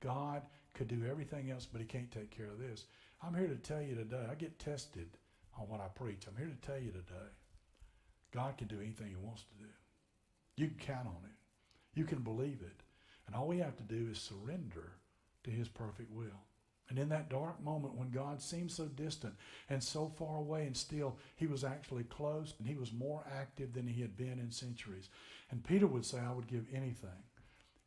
God 0.01 0.41
could 0.73 0.87
do 0.87 1.05
everything 1.09 1.51
else, 1.51 1.65
but 1.65 1.79
he 1.79 1.87
can't 1.87 2.11
take 2.11 2.35
care 2.35 2.49
of 2.49 2.59
this. 2.59 2.85
I'm 3.23 3.35
here 3.35 3.47
to 3.47 3.55
tell 3.55 3.81
you 3.81 3.95
today, 3.95 4.25
I 4.29 4.35
get 4.35 4.59
tested 4.59 5.09
on 5.57 5.69
what 5.69 5.79
I 5.79 5.87
preach. 5.87 6.25
I'm 6.27 6.35
here 6.35 6.53
to 6.53 6.67
tell 6.67 6.79
you 6.79 6.91
today, 6.91 7.29
God 8.33 8.57
can 8.57 8.67
do 8.67 8.81
anything 8.81 9.07
he 9.07 9.15
wants 9.15 9.43
to 9.43 9.63
do. 9.63 9.69
You 10.57 10.67
can 10.67 10.77
count 10.79 11.07
on 11.07 11.23
it. 11.23 11.99
You 11.99 12.03
can 12.03 12.19
believe 12.19 12.61
it. 12.61 12.81
And 13.27 13.35
all 13.35 13.47
we 13.47 13.59
have 13.59 13.77
to 13.77 13.83
do 13.83 14.09
is 14.11 14.19
surrender 14.19 14.93
to 15.43 15.51
his 15.51 15.67
perfect 15.67 16.11
will. 16.11 16.41
And 16.89 16.99
in 16.99 17.09
that 17.09 17.29
dark 17.29 17.63
moment 17.63 17.95
when 17.95 18.11
God 18.11 18.41
seemed 18.41 18.71
so 18.71 18.85
distant 18.85 19.33
and 19.69 19.83
so 19.83 20.11
far 20.17 20.37
away, 20.37 20.65
and 20.65 20.77
still 20.77 21.17
he 21.35 21.47
was 21.47 21.63
actually 21.63 22.03
close 22.03 22.53
and 22.59 22.67
he 22.67 22.75
was 22.75 22.91
more 22.91 23.25
active 23.39 23.73
than 23.73 23.87
he 23.87 24.01
had 24.01 24.17
been 24.17 24.39
in 24.39 24.51
centuries. 24.51 25.09
And 25.51 25.63
Peter 25.63 25.87
would 25.87 26.05
say, 26.05 26.19
I 26.19 26.33
would 26.33 26.47
give 26.47 26.65
anything 26.73 27.23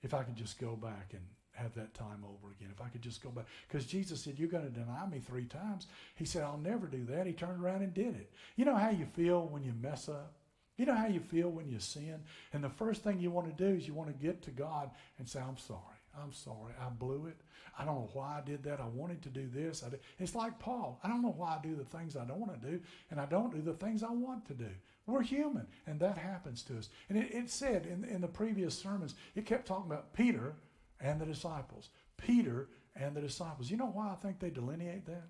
if 0.02 0.14
I 0.14 0.22
could 0.22 0.36
just 0.36 0.60
go 0.60 0.76
back 0.76 1.10
and 1.12 1.22
have 1.52 1.74
that 1.74 1.92
time 1.92 2.24
over 2.24 2.52
again. 2.52 2.68
If 2.72 2.80
I 2.80 2.88
could 2.88 3.02
just 3.02 3.22
go 3.22 3.30
back. 3.30 3.46
Because 3.66 3.84
Jesus 3.84 4.22
said, 4.22 4.38
You're 4.38 4.48
going 4.48 4.64
to 4.64 4.70
deny 4.70 5.06
me 5.06 5.18
three 5.18 5.44
times. 5.44 5.86
He 6.14 6.24
said, 6.24 6.42
I'll 6.42 6.58
never 6.58 6.86
do 6.86 7.04
that. 7.06 7.26
He 7.26 7.32
turned 7.32 7.62
around 7.62 7.82
and 7.82 7.92
did 7.92 8.14
it. 8.14 8.30
You 8.56 8.64
know 8.64 8.76
how 8.76 8.90
you 8.90 9.06
feel 9.06 9.46
when 9.46 9.64
you 9.64 9.72
mess 9.80 10.08
up? 10.08 10.34
You 10.76 10.86
know 10.86 10.94
how 10.94 11.08
you 11.08 11.20
feel 11.20 11.48
when 11.48 11.68
you 11.68 11.80
sin? 11.80 12.20
And 12.52 12.62
the 12.62 12.70
first 12.70 13.02
thing 13.02 13.18
you 13.18 13.32
want 13.32 13.48
to 13.48 13.64
do 13.64 13.76
is 13.76 13.88
you 13.88 13.94
want 13.94 14.08
to 14.08 14.24
get 14.26 14.42
to 14.42 14.50
God 14.52 14.90
and 15.18 15.28
say, 15.28 15.40
I'm 15.40 15.58
sorry. 15.58 15.97
I'm 16.22 16.32
sorry. 16.32 16.74
I 16.80 16.88
blew 16.88 17.26
it. 17.26 17.36
I 17.78 17.84
don't 17.84 17.94
know 17.94 18.10
why 18.12 18.38
I 18.38 18.46
did 18.46 18.62
that. 18.64 18.80
I 18.80 18.86
wanted 18.86 19.22
to 19.22 19.28
do 19.28 19.48
this. 19.52 19.84
It's 20.18 20.34
like 20.34 20.58
Paul. 20.58 20.98
I 21.04 21.08
don't 21.08 21.22
know 21.22 21.34
why 21.36 21.58
I 21.58 21.60
do 21.62 21.76
the 21.76 21.84
things 21.84 22.16
I 22.16 22.24
don't 22.24 22.40
want 22.40 22.60
to 22.60 22.70
do, 22.70 22.80
and 23.10 23.20
I 23.20 23.26
don't 23.26 23.54
do 23.54 23.62
the 23.62 23.74
things 23.74 24.02
I 24.02 24.10
want 24.10 24.46
to 24.46 24.54
do. 24.54 24.70
We're 25.06 25.22
human, 25.22 25.66
and 25.86 25.98
that 26.00 26.18
happens 26.18 26.62
to 26.64 26.76
us. 26.78 26.90
And 27.08 27.16
it, 27.16 27.32
it 27.32 27.50
said 27.50 27.86
in, 27.86 28.04
in 28.04 28.20
the 28.20 28.28
previous 28.28 28.76
sermons, 28.78 29.14
it 29.34 29.46
kept 29.46 29.66
talking 29.66 29.90
about 29.90 30.12
Peter 30.12 30.54
and 31.00 31.20
the 31.20 31.24
disciples. 31.24 31.88
Peter 32.18 32.68
and 32.94 33.16
the 33.16 33.20
disciples. 33.20 33.70
You 33.70 33.76
know 33.76 33.86
why 33.86 34.10
I 34.10 34.16
think 34.16 34.38
they 34.38 34.50
delineate 34.50 35.06
that? 35.06 35.28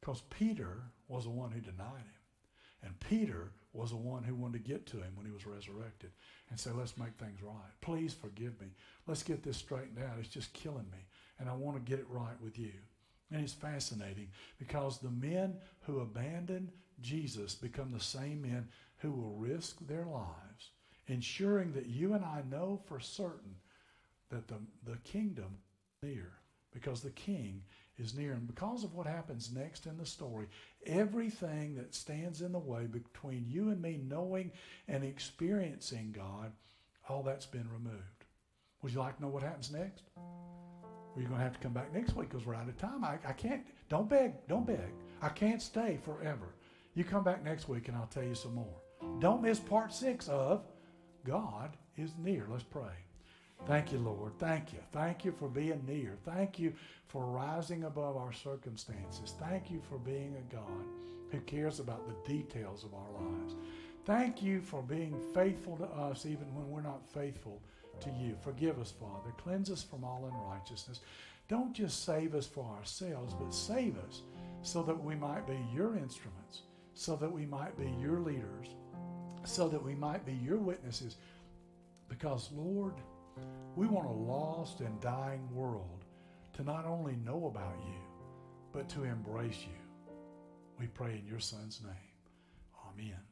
Because 0.00 0.22
Peter 0.30 0.82
was 1.08 1.24
the 1.24 1.30
one 1.30 1.50
who 1.52 1.60
denied 1.60 1.98
him. 1.98 2.20
And 2.82 3.00
Peter 3.00 3.52
was 3.72 3.90
the 3.90 3.96
one 3.96 4.24
who 4.24 4.34
wanted 4.34 4.64
to 4.64 4.70
get 4.70 4.86
to 4.86 4.96
him 4.96 5.12
when 5.14 5.26
he 5.26 5.32
was 5.32 5.46
resurrected 5.46 6.10
and 6.50 6.58
say, 6.58 6.70
let's 6.72 6.98
make 6.98 7.14
things 7.18 7.42
right. 7.42 7.54
Please 7.80 8.12
forgive 8.12 8.60
me. 8.60 8.68
Let's 9.06 9.22
get 9.22 9.42
this 9.42 9.56
straightened 9.56 9.98
out. 9.98 10.18
It's 10.18 10.28
just 10.28 10.52
killing 10.52 10.90
me. 10.90 11.06
And 11.38 11.48
I 11.48 11.54
want 11.54 11.76
to 11.76 11.90
get 11.90 12.00
it 12.00 12.06
right 12.08 12.40
with 12.42 12.58
you. 12.58 12.72
And 13.30 13.42
it's 13.42 13.52
fascinating 13.52 14.28
because 14.58 14.98
the 14.98 15.10
men 15.10 15.54
who 15.82 16.00
abandon 16.00 16.70
Jesus 17.00 17.54
become 17.54 17.92
the 17.92 18.00
same 18.00 18.42
men 18.42 18.68
who 18.98 19.12
will 19.12 19.34
risk 19.36 19.78
their 19.86 20.04
lives, 20.04 20.70
ensuring 21.06 21.72
that 21.72 21.86
you 21.86 22.14
and 22.14 22.24
I 22.24 22.42
know 22.50 22.80
for 22.86 22.98
certain 22.98 23.54
that 24.30 24.48
the, 24.48 24.58
the 24.84 24.98
kingdom 24.98 25.58
is 26.02 26.10
near 26.10 26.32
because 26.72 27.00
the 27.00 27.10
king 27.10 27.62
is 28.00 28.16
near. 28.16 28.32
And 28.32 28.46
because 28.46 28.82
of 28.82 28.94
what 28.94 29.06
happens 29.06 29.52
next 29.52 29.86
in 29.86 29.96
the 29.96 30.06
story, 30.06 30.46
everything 30.86 31.74
that 31.76 31.94
stands 31.94 32.40
in 32.40 32.52
the 32.52 32.58
way 32.58 32.86
between 32.86 33.44
you 33.46 33.68
and 33.70 33.80
me 33.80 34.00
knowing 34.02 34.50
and 34.88 35.04
experiencing 35.04 36.12
God, 36.16 36.52
all 37.08 37.22
that's 37.22 37.46
been 37.46 37.68
removed. 37.72 38.24
Would 38.82 38.92
you 38.92 39.00
like 39.00 39.16
to 39.16 39.22
know 39.22 39.28
what 39.28 39.42
happens 39.42 39.70
next? 39.70 40.04
Well, 40.16 41.16
you're 41.16 41.28
going 41.28 41.38
to 41.38 41.44
have 41.44 41.54
to 41.54 41.60
come 41.60 41.72
back 41.72 41.92
next 41.92 42.16
week 42.16 42.30
because 42.30 42.46
we're 42.46 42.54
out 42.54 42.68
of 42.68 42.78
time. 42.78 43.04
I, 43.04 43.18
I 43.26 43.32
can't, 43.32 43.66
don't 43.88 44.08
beg, 44.08 44.32
don't 44.48 44.66
beg. 44.66 44.92
I 45.20 45.28
can't 45.28 45.60
stay 45.60 45.98
forever. 46.02 46.54
You 46.94 47.04
come 47.04 47.24
back 47.24 47.44
next 47.44 47.68
week 47.68 47.88
and 47.88 47.96
I'll 47.96 48.06
tell 48.06 48.24
you 48.24 48.34
some 48.34 48.54
more. 48.54 48.80
Don't 49.18 49.42
miss 49.42 49.58
part 49.58 49.92
six 49.92 50.28
of 50.28 50.64
God 51.24 51.76
is 51.96 52.12
near. 52.18 52.46
Let's 52.50 52.64
pray. 52.64 52.92
Thank 53.66 53.92
you, 53.92 53.98
Lord. 53.98 54.32
Thank 54.38 54.72
you. 54.72 54.80
Thank 54.92 55.24
you 55.24 55.32
for 55.32 55.48
being 55.48 55.82
near. 55.86 56.16
Thank 56.24 56.58
you 56.58 56.72
for 57.06 57.24
rising 57.24 57.84
above 57.84 58.16
our 58.16 58.32
circumstances. 58.32 59.34
Thank 59.38 59.70
you 59.70 59.80
for 59.88 59.98
being 59.98 60.34
a 60.36 60.54
God 60.54 60.84
who 61.30 61.40
cares 61.40 61.78
about 61.78 62.06
the 62.06 62.32
details 62.32 62.84
of 62.84 62.94
our 62.94 63.22
lives. 63.22 63.54
Thank 64.04 64.42
you 64.42 64.60
for 64.60 64.82
being 64.82 65.14
faithful 65.34 65.76
to 65.76 65.84
us 65.84 66.26
even 66.26 66.52
when 66.54 66.68
we're 66.70 66.80
not 66.80 67.06
faithful 67.12 67.60
to 68.00 68.10
you. 68.10 68.36
Forgive 68.42 68.78
us, 68.78 68.92
Father. 68.92 69.32
Cleanse 69.36 69.70
us 69.70 69.82
from 69.82 70.04
all 70.04 70.28
unrighteousness. 70.32 71.00
Don't 71.48 71.74
just 71.74 72.04
save 72.04 72.34
us 72.34 72.46
for 72.46 72.64
ourselves, 72.78 73.34
but 73.34 73.54
save 73.54 73.98
us 74.08 74.22
so 74.62 74.82
that 74.82 75.04
we 75.04 75.14
might 75.14 75.46
be 75.46 75.58
your 75.74 75.96
instruments 75.96 76.62
so 77.00 77.16
that 77.16 77.32
we 77.32 77.46
might 77.46 77.74
be 77.78 77.90
your 77.98 78.20
leaders, 78.20 78.68
so 79.44 79.68
that 79.68 79.82
we 79.82 79.94
might 79.94 80.26
be 80.26 80.34
your 80.34 80.58
witnesses. 80.58 81.16
Because, 82.10 82.50
Lord, 82.52 82.92
we 83.76 83.86
want 83.86 84.06
a 84.06 84.12
lost 84.12 84.80
and 84.80 85.00
dying 85.00 85.48
world 85.54 86.04
to 86.54 86.64
not 86.64 86.86
only 86.86 87.16
know 87.16 87.46
about 87.46 87.78
you, 87.86 88.00
but 88.72 88.88
to 88.90 89.04
embrace 89.04 89.62
you. 89.62 90.14
We 90.78 90.86
pray 90.86 91.18
in 91.18 91.26
your 91.26 91.40
Son's 91.40 91.80
name. 91.82 91.94
Amen. 92.88 93.29